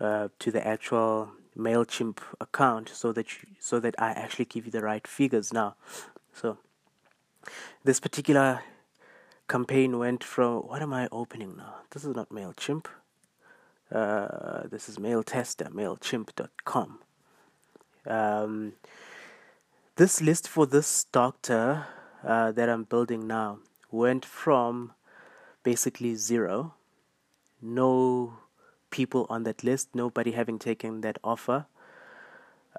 uh, 0.00 0.28
to 0.38 0.50
the 0.50 0.66
actual 0.66 1.32
Mailchimp 1.54 2.20
account 2.40 2.88
so 2.88 3.12
that 3.12 3.26
you, 3.34 3.48
so 3.58 3.78
that 3.80 3.94
I 3.98 4.12
actually 4.12 4.46
give 4.46 4.64
you 4.64 4.72
the 4.72 4.80
right 4.80 5.06
figures 5.06 5.52
now. 5.52 5.76
So 6.32 6.56
this 7.84 8.00
particular 8.00 8.62
campaign 9.46 9.98
went 9.98 10.24
from 10.24 10.62
what 10.68 10.80
am 10.80 10.94
I 10.94 11.06
opening 11.12 11.58
now? 11.58 11.74
This 11.90 12.06
is 12.06 12.16
not 12.16 12.30
Mailchimp. 12.30 12.86
Uh, 13.92 14.68
this 14.68 14.88
is 14.88 14.98
Mail 14.98 15.22
Tester, 15.22 15.66
Mailchimp.com. 15.66 17.00
Um, 18.06 18.72
this 20.00 20.22
list 20.22 20.48
for 20.48 20.64
this 20.64 21.04
doctor 21.12 21.84
uh, 22.24 22.50
that 22.52 22.70
I'm 22.70 22.84
building 22.84 23.26
now 23.26 23.58
went 23.90 24.24
from 24.24 24.94
basically 25.62 26.14
zero, 26.14 26.72
no 27.60 28.38
people 28.88 29.26
on 29.28 29.42
that 29.42 29.62
list, 29.62 29.90
nobody 29.92 30.30
having 30.30 30.58
taken 30.58 31.02
that 31.02 31.18
offer, 31.22 31.66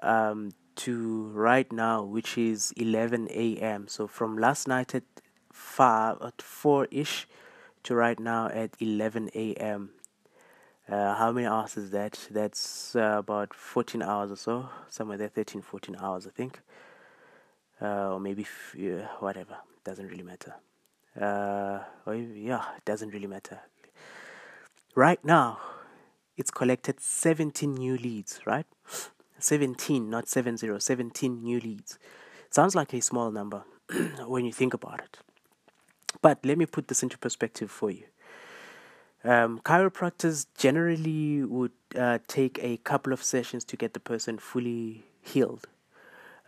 um, 0.02 0.50
to 0.74 1.28
right 1.28 1.70
now, 1.70 2.02
which 2.02 2.36
is 2.36 2.72
11 2.76 3.28
a.m. 3.30 3.86
So 3.86 4.08
from 4.08 4.36
last 4.36 4.66
night 4.66 4.92
at 4.92 5.04
five 5.52 6.16
at 6.22 6.42
four 6.42 6.88
ish 6.90 7.28
to 7.84 7.94
right 7.94 8.18
now 8.18 8.48
at 8.48 8.70
11 8.80 9.30
a.m. 9.32 9.90
Uh, 10.88 11.14
how 11.14 11.30
many 11.30 11.46
hours 11.46 11.76
is 11.76 11.92
that? 11.92 12.18
That's 12.32 12.96
uh, 12.96 13.18
about 13.18 13.54
14 13.54 14.02
hours 14.02 14.32
or 14.32 14.36
so, 14.36 14.68
somewhere 14.88 15.18
there, 15.18 15.28
13, 15.28 15.62
14 15.62 15.94
hours, 16.00 16.26
I 16.26 16.30
think. 16.30 16.58
Uh, 17.82 18.12
or 18.12 18.20
maybe, 18.20 18.42
f- 18.42 18.74
yeah, 18.78 19.08
whatever, 19.18 19.56
doesn't 19.84 20.06
really 20.06 20.22
matter. 20.22 20.54
Uh, 21.20 21.80
or, 22.06 22.14
yeah, 22.14 22.62
it 22.76 22.84
doesn't 22.84 23.10
really 23.10 23.26
matter. 23.26 23.60
Right 24.94 25.22
now, 25.24 25.58
it's 26.36 26.50
collected 26.50 27.00
17 27.00 27.74
new 27.74 27.96
leads, 27.96 28.40
right? 28.46 28.66
17, 29.38 30.08
not 30.08 30.28
70, 30.28 30.78
17 30.78 31.42
new 31.42 31.58
leads. 31.60 31.98
Sounds 32.50 32.74
like 32.74 32.92
a 32.92 33.00
small 33.00 33.30
number 33.30 33.64
when 34.26 34.44
you 34.44 34.52
think 34.52 34.74
about 34.74 35.00
it. 35.00 35.18
But 36.20 36.44
let 36.44 36.58
me 36.58 36.66
put 36.66 36.88
this 36.88 37.02
into 37.02 37.18
perspective 37.18 37.70
for 37.70 37.90
you. 37.90 38.04
Um, 39.24 39.60
chiropractors 39.60 40.46
generally 40.56 41.44
would 41.44 41.72
uh, 41.96 42.18
take 42.26 42.58
a 42.62 42.76
couple 42.78 43.12
of 43.12 43.22
sessions 43.22 43.64
to 43.66 43.76
get 43.76 43.94
the 43.94 44.00
person 44.00 44.38
fully 44.38 45.04
healed. 45.20 45.66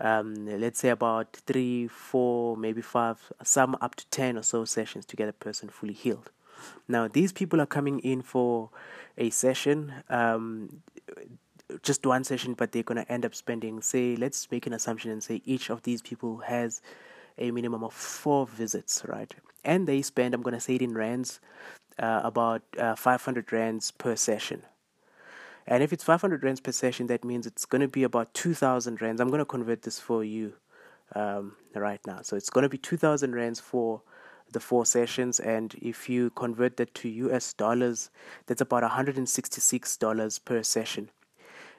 Um, 0.01 0.47
let's 0.61 0.81
say 0.81 0.89
about 0.89 1.37
three, 1.47 1.87
four, 1.87 2.57
maybe 2.57 2.83
five, 2.83 3.33
some 3.43 3.77
up 3.81 3.95
to 3.97 4.07
10 4.09 4.39
or 4.39 4.43
so 4.43 4.65
sessions 4.65 5.05
to 5.07 5.17
get 5.17 5.29
a 5.29 5.33
person 5.33 5.69
fully 5.69 5.93
healed. 5.93 6.31
Now, 6.89 7.09
these 7.09 7.33
people 7.33 7.61
are 7.61 7.67
coming 7.67 8.01
in 8.01 8.23
for 8.23 8.71
a 9.17 9.31
session, 9.31 9.93
um, 10.09 10.83
just 11.83 12.05
one 12.05 12.25
session, 12.25 12.55
but 12.55 12.73
they're 12.73 12.83
going 12.83 13.03
to 13.03 13.11
end 13.11 13.25
up 13.25 13.35
spending, 13.35 13.81
say, 13.81 14.17
let's 14.17 14.51
make 14.51 14.67
an 14.67 14.73
assumption 14.73 15.11
and 15.11 15.23
say 15.23 15.43
each 15.45 15.71
of 15.71 15.83
these 15.83 16.03
people 16.03 16.39
has 16.39 16.81
a 17.39 17.51
minimum 17.51 17.83
of 17.83 17.93
four 17.93 18.47
visits, 18.47 19.03
right? 19.07 19.35
And 19.65 19.87
they 19.87 20.03
spend, 20.03 20.35
I'm 20.35 20.43
going 20.43 20.55
to 20.55 20.61
say 20.61 20.77
it 20.77 20.83
in 20.83 20.95
rands, 20.95 21.41
uh, 21.99 22.21
about 22.25 22.63
uh, 22.79 22.95
500 22.95 23.53
rands 23.53 23.91
per 23.91 24.17
session. 24.17 24.63
And 25.67 25.83
if 25.83 25.93
it's 25.93 26.05
500 26.05 26.45
rands 26.45 26.61
per 26.61 26.73
session, 26.73 27.07
that 27.07 27.25
means 27.25 27.47
it's 27.47 27.65
going 27.65 27.81
to 27.81 27.89
be 27.89 28.03
about 28.03 28.35
2,000 28.35 29.01
rands. 29.01 29.21
I'm 29.21 29.29
going 29.29 29.39
to 29.39 29.45
convert 29.45 29.83
this 29.83 29.99
for 29.99 30.23
you 30.23 30.55
um, 31.15 31.57
right 31.75 32.01
now. 32.07 32.21
So 32.23 32.37
it's 32.37 32.51
going 32.51 32.63
to 32.63 32.69
be 32.69 32.79
2,000 32.79 33.35
rands 33.35 33.61
for 33.61 34.03
the 34.53 34.61
four 34.61 34.85
sessions. 34.85 35.41
And 35.41 35.75
if 35.81 36.09
you 36.09 36.31
convert 36.31 36.77
that 36.77 36.95
to 36.97 37.09
US 37.09 37.53
dollars, 37.55 38.11
that's 38.47 38.61
about 38.61 38.83
$166 38.83 40.45
per 40.45 40.63
session. 40.63 41.11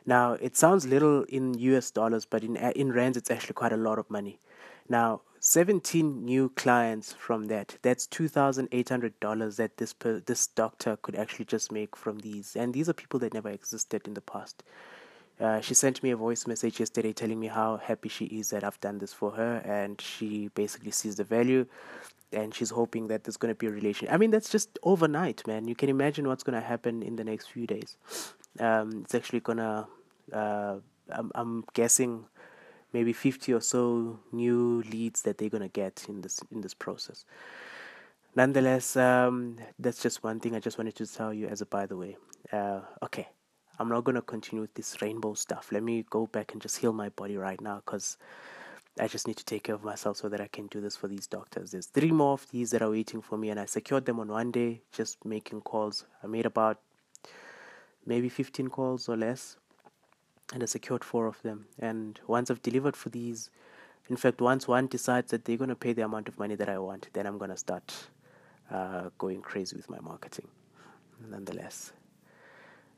Now, 0.06 0.34
it 0.34 0.56
sounds 0.56 0.86
little 0.86 1.24
in 1.24 1.56
US 1.56 1.92
dollars, 1.92 2.26
but 2.26 2.44
in, 2.44 2.56
in 2.58 2.92
rands, 2.92 3.18
it's 3.18 3.32
actually 3.32 3.54
quite 3.54 3.74
a 3.74 3.78
lot 3.78 3.98
of 3.98 4.10
money. 4.10 4.40
Now, 4.88 5.22
17 5.46 6.26
new 6.26 6.50
clients 6.50 7.14
from 7.14 7.46
that. 7.46 7.78
That's 7.84 8.08
$2,800 8.08 9.56
that 9.58 9.78
this 9.78 9.94
per, 9.94 10.20
this 10.20 10.48
doctor 10.48 10.98
could 10.98 11.16
actually 11.16 11.46
just 11.46 11.72
make 11.72 11.96
from 11.96 12.18
these. 12.18 12.56
And 12.56 12.74
these 12.74 12.90
are 12.90 12.94
people 12.94 13.20
that 13.20 13.36
never 13.36 13.50
existed 13.50 14.08
in 14.08 14.16
the 14.16 14.22
past. 14.22 14.64
Uh, 15.40 15.62
she 15.62 15.76
sent 15.76 16.02
me 16.02 16.10
a 16.10 16.16
voice 16.16 16.48
message 16.48 16.80
yesterday 16.80 17.14
telling 17.14 17.40
me 17.40 17.46
how 17.46 17.78
happy 17.78 18.10
she 18.10 18.26
is 18.26 18.50
that 18.50 18.64
I've 18.64 18.80
done 18.82 18.98
this 18.98 19.14
for 19.14 19.32
her, 19.32 19.58
and 19.58 20.02
she 20.02 20.48
basically 20.56 20.90
sees 20.90 21.18
the 21.18 21.24
value, 21.24 21.68
and 22.34 22.52
she's 22.52 22.72
hoping 22.72 23.08
that 23.10 23.24
there's 23.24 23.38
going 23.38 23.54
to 23.54 23.56
be 23.56 23.68
a 23.68 23.72
relation. 23.72 24.08
I 24.10 24.18
mean, 24.18 24.32
that's 24.32 24.50
just 24.50 24.80
overnight, 24.82 25.46
man. 25.46 25.68
You 25.68 25.76
can 25.76 25.90
imagine 25.90 26.28
what's 26.28 26.42
going 26.42 26.60
to 26.60 26.66
happen 26.66 27.04
in 27.04 27.18
the 27.18 27.24
next 27.24 27.52
few 27.52 27.68
days. 27.68 27.98
Um, 28.60 29.02
it's 29.04 29.14
actually 29.14 29.42
going 29.42 29.60
to, 29.60 29.86
uh, 30.34 30.78
I'm, 31.12 31.32
I'm 31.36 31.66
guessing, 31.76 32.26
maybe 32.94 33.14
50 33.14 33.54
or 33.54 33.62
so 33.62 34.20
new 34.32 34.84
leads 34.90 35.22
that 35.24 35.38
they're 35.38 35.50
going 35.50 35.62
to 35.62 35.70
get 35.70 36.06
in 36.08 36.22
this 36.22 36.40
in 36.52 36.62
this 36.62 36.74
process 36.74 37.26
nonetheless 38.36 38.96
um, 38.96 39.58
that's 39.80 40.02
just 40.02 40.24
one 40.24 40.40
thing 40.40 40.56
i 40.56 40.60
just 40.60 40.78
wanted 40.78 40.96
to 40.96 41.08
tell 41.08 41.34
you 41.34 41.48
as 41.48 41.62
a 41.62 41.66
by 41.66 41.86
the 41.86 41.98
way 41.98 42.18
uh, 42.52 42.82
okay 43.04 43.28
i'm 43.80 43.90
not 43.90 44.04
going 44.04 44.16
to 44.16 44.22
continue 44.22 44.62
with 44.62 44.74
this 44.74 45.02
rainbow 45.02 45.34
stuff 45.34 45.72
let 45.72 45.84
me 45.84 46.06
go 46.10 46.28
back 46.28 46.54
and 46.54 46.62
just 46.62 46.78
heal 46.78 46.94
my 46.94 47.10
body 47.10 47.38
right 47.38 47.62
now 47.62 47.82
because 47.86 48.18
I 48.98 49.10
just 49.10 49.28
need 49.28 49.36
to 49.36 49.44
take 49.44 49.64
care 49.64 49.76
of 49.76 49.84
myself 49.84 50.16
so 50.16 50.30
that 50.30 50.40
I 50.40 50.48
can 50.48 50.68
do 50.68 50.80
this 50.80 50.96
for 50.96 51.10
these 51.10 51.28
doctors. 51.28 51.72
There's 51.72 51.88
three 51.88 52.12
more 52.12 52.32
of 52.34 52.50
these 52.50 52.72
that 52.72 52.82
are 52.82 52.90
waiting 52.90 53.22
for 53.22 53.38
me, 53.38 53.50
and 53.50 53.60
I 53.60 53.66
secured 53.66 54.06
them 54.06 54.22
on 54.22 54.30
one 54.30 54.52
day, 54.52 54.84
just 54.94 55.26
making 55.26 55.62
calls. 55.62 56.06
I 56.24 56.28
made 56.28 56.46
about 56.46 56.80
maybe 58.06 58.30
15 58.30 58.70
calls 58.70 59.10
or 59.10 59.18
less 59.18 59.58
and 60.54 60.62
I 60.62 60.66
secured 60.66 61.04
four 61.04 61.28
of 61.28 61.42
them. 61.42 61.66
And 61.80 62.20
once 62.28 62.52
I've 62.52 62.62
delivered 62.62 62.96
for 62.96 63.10
these, 63.10 63.50
in 64.10 64.16
fact, 64.18 64.42
once 64.42 64.68
one 64.68 64.88
decides 64.88 65.32
that 65.32 65.46
they're 65.46 65.58
going 65.58 65.70
to 65.70 65.76
pay 65.76 65.94
the 65.94 66.04
amount 66.04 66.28
of 66.28 66.38
money 66.38 66.56
that 66.56 66.70
I 66.70 66.78
want, 66.78 67.10
then 67.14 67.26
I'm 67.26 67.38
going 67.38 67.50
to 67.50 67.58
start 67.58 67.94
uh, 68.72 69.10
going 69.18 69.42
crazy 69.42 69.76
with 69.76 69.90
my 69.90 70.00
marketing. 70.00 70.48
Nonetheless, 71.28 71.94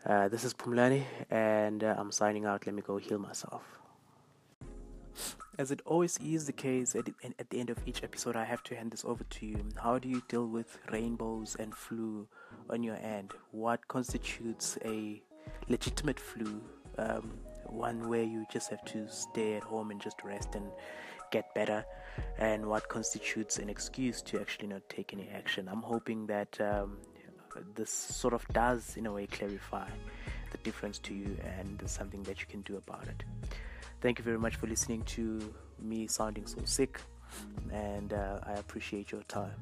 uh, 0.06 0.28
this 0.28 0.44
is 0.44 0.54
Pumlani, 0.54 1.04
and 1.30 1.84
uh, 1.84 1.96
I'm 1.98 2.12
signing 2.12 2.46
out. 2.46 2.66
Let 2.66 2.76
me 2.76 2.82
go 2.82 2.98
heal 2.98 3.20
myself. 3.20 3.64
As 5.58 5.72
it 5.72 5.82
always 5.86 6.20
is 6.20 6.46
the 6.46 6.54
case, 6.54 6.96
at 6.96 7.10
at 7.40 7.50
the 7.50 7.60
end 7.60 7.72
of 7.72 7.80
each 7.86 8.04
episode, 8.04 8.36
I 8.36 8.44
have 8.44 8.62
to 8.64 8.76
hand 8.76 8.92
this 8.92 9.04
over 9.04 9.24
to 9.24 9.46
you. 9.46 9.66
How 9.82 9.98
do 9.98 10.08
you 10.08 10.22
deal 10.28 10.48
with 10.48 10.78
rainbows 10.92 11.56
and 11.60 11.74
flu 11.74 12.28
on 12.70 12.84
your 12.84 12.98
end? 12.98 13.32
What 13.52 13.88
constitutes 13.88 14.78
a 14.86 15.22
legitimate 15.68 16.20
flu 16.20 16.62
um, 16.98 17.38
one 17.66 18.08
where 18.10 18.24
you 18.24 18.46
just 18.52 18.70
have 18.70 18.84
to 18.86 19.08
stay 19.10 19.56
at 19.56 19.64
home 19.64 19.92
and 19.92 20.02
just 20.02 20.24
rest 20.24 20.56
and 20.56 20.66
get 21.32 21.54
better, 21.54 21.86
and 22.40 22.66
what 22.66 22.88
constitutes 22.88 23.60
an 23.60 23.70
excuse 23.70 24.22
to 24.22 24.40
actually 24.40 24.68
not 24.68 24.82
take 24.90 25.14
any 25.14 25.30
action. 25.30 25.68
I'm 25.70 25.82
hoping 25.82 26.26
that 26.28 26.60
um, 26.62 26.98
this 27.76 27.92
sort 27.92 28.34
of 28.34 28.48
does, 28.50 28.96
in 28.98 29.06
a 29.06 29.12
way, 29.12 29.28
clarify 29.28 29.90
the 30.52 30.58
difference 30.60 31.00
to 31.00 31.14
you 31.14 31.38
and 31.60 31.82
something 31.86 32.24
that 32.24 32.40
you 32.40 32.46
can 32.48 32.62
do 32.62 32.78
about 32.78 33.08
it. 33.08 33.24
Thank 34.00 34.20
you 34.20 34.24
very 34.24 34.40
much 34.40 34.56
for 34.56 34.68
listening 34.68 35.02
to 35.04 35.54
me 35.82 36.08
sounding 36.08 36.48
so 36.48 36.60
sick, 36.64 37.02
and 37.72 38.14
uh, 38.14 38.40
I 38.46 38.54
appreciate 38.54 39.12
your 39.12 39.24
time. 39.24 39.56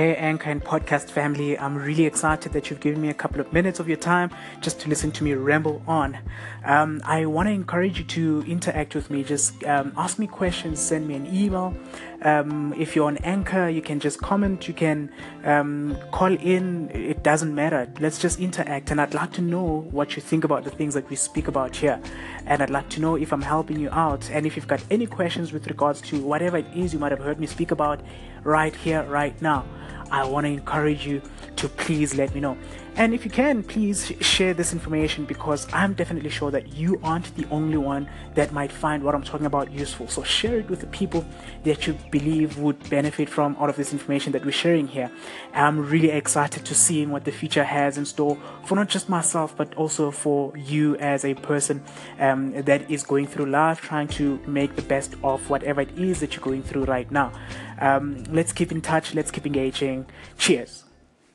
Hey, 0.00 0.16
Anchor 0.16 0.48
and 0.48 0.64
podcast 0.64 1.10
family, 1.10 1.58
I'm 1.58 1.76
really 1.76 2.06
excited 2.06 2.54
that 2.54 2.70
you've 2.70 2.80
given 2.80 3.02
me 3.02 3.10
a 3.10 3.14
couple 3.22 3.38
of 3.38 3.52
minutes 3.52 3.80
of 3.80 3.86
your 3.86 3.98
time 3.98 4.30
just 4.62 4.80
to 4.80 4.88
listen 4.88 5.10
to 5.10 5.22
me 5.22 5.34
ramble 5.34 5.82
on. 5.86 6.16
Um, 6.64 7.02
I 7.04 7.26
want 7.26 7.48
to 7.48 7.52
encourage 7.52 7.98
you 7.98 8.06
to 8.06 8.42
interact 8.50 8.94
with 8.94 9.10
me. 9.10 9.22
Just 9.22 9.62
um, 9.64 9.92
ask 9.98 10.18
me 10.18 10.26
questions, 10.26 10.80
send 10.80 11.06
me 11.06 11.16
an 11.16 11.26
email. 11.26 11.76
Um, 12.22 12.72
if 12.78 12.96
you're 12.96 13.08
on 13.08 13.18
Anchor, 13.18 13.68
you 13.68 13.82
can 13.82 14.00
just 14.00 14.22
comment, 14.22 14.66
you 14.66 14.72
can 14.72 15.12
um, 15.44 15.98
call 16.12 16.32
in. 16.32 16.88
It 16.94 17.22
doesn't 17.22 17.54
matter. 17.54 17.92
Let's 18.00 18.18
just 18.18 18.40
interact. 18.40 18.90
And 18.90 19.02
I'd 19.02 19.12
like 19.12 19.34
to 19.34 19.42
know 19.42 19.86
what 19.90 20.16
you 20.16 20.22
think 20.22 20.44
about 20.44 20.64
the 20.64 20.70
things 20.70 20.94
that 20.94 21.10
we 21.10 21.16
speak 21.16 21.46
about 21.46 21.76
here. 21.76 22.00
And 22.46 22.62
I'd 22.62 22.70
like 22.70 22.88
to 22.90 23.00
know 23.02 23.16
if 23.16 23.34
I'm 23.34 23.42
helping 23.42 23.78
you 23.78 23.90
out. 23.90 24.30
And 24.30 24.46
if 24.46 24.56
you've 24.56 24.66
got 24.66 24.82
any 24.90 25.04
questions 25.04 25.52
with 25.52 25.66
regards 25.66 26.00
to 26.02 26.18
whatever 26.22 26.56
it 26.56 26.66
is 26.74 26.94
you 26.94 26.98
might 26.98 27.12
have 27.12 27.20
heard 27.20 27.38
me 27.38 27.46
speak 27.46 27.70
about 27.70 28.00
right 28.44 28.74
here, 28.74 29.02
right 29.02 29.38
now. 29.42 29.66
I 30.10 30.24
want 30.24 30.46
to 30.46 30.50
encourage 30.52 31.06
you 31.06 31.22
to 31.56 31.68
please 31.68 32.14
let 32.14 32.34
me 32.34 32.40
know. 32.40 32.56
And 32.96 33.14
if 33.14 33.24
you 33.24 33.30
can, 33.30 33.62
please 33.62 34.12
share 34.20 34.52
this 34.52 34.72
information 34.72 35.24
because 35.24 35.66
I'm 35.72 35.94
definitely 35.94 36.28
sure 36.28 36.50
that 36.50 36.74
you 36.74 37.00
aren't 37.02 37.34
the 37.34 37.46
only 37.50 37.78
one 37.78 38.08
that 38.34 38.52
might 38.52 38.70
find 38.70 39.02
what 39.02 39.14
I'm 39.14 39.22
talking 39.22 39.46
about 39.46 39.72
useful. 39.72 40.08
So 40.08 40.22
share 40.22 40.58
it 40.58 40.68
with 40.68 40.80
the 40.80 40.86
people 40.88 41.24
that 41.64 41.86
you 41.86 41.96
believe 42.10 42.58
would 42.58 42.90
benefit 42.90 43.28
from 43.28 43.56
all 43.56 43.70
of 43.70 43.76
this 43.76 43.92
information 43.92 44.32
that 44.32 44.44
we're 44.44 44.52
sharing 44.52 44.86
here. 44.86 45.10
I'm 45.54 45.88
really 45.88 46.10
excited 46.10 46.66
to 46.66 46.74
seeing 46.74 47.10
what 47.10 47.24
the 47.24 47.32
future 47.32 47.64
has 47.64 47.96
in 47.96 48.04
store 48.04 48.36
for 48.64 48.74
not 48.74 48.88
just 48.88 49.08
myself, 49.08 49.56
but 49.56 49.74
also 49.76 50.10
for 50.10 50.54
you 50.56 50.96
as 50.96 51.24
a 51.24 51.34
person 51.34 51.82
um, 52.18 52.52
that 52.62 52.90
is 52.90 53.02
going 53.02 53.26
through 53.26 53.46
life, 53.46 53.80
trying 53.80 54.08
to 54.08 54.38
make 54.46 54.76
the 54.76 54.82
best 54.82 55.14
of 55.24 55.48
whatever 55.48 55.80
it 55.80 55.98
is 55.98 56.20
that 56.20 56.34
you're 56.34 56.44
going 56.44 56.62
through 56.62 56.84
right 56.84 57.10
now. 57.10 57.32
Um, 57.80 58.24
let's 58.24 58.52
keep 58.52 58.70
in 58.70 58.82
touch. 58.82 59.14
Let's 59.14 59.30
keep 59.30 59.46
engaging. 59.46 60.06
Cheers. 60.36 60.84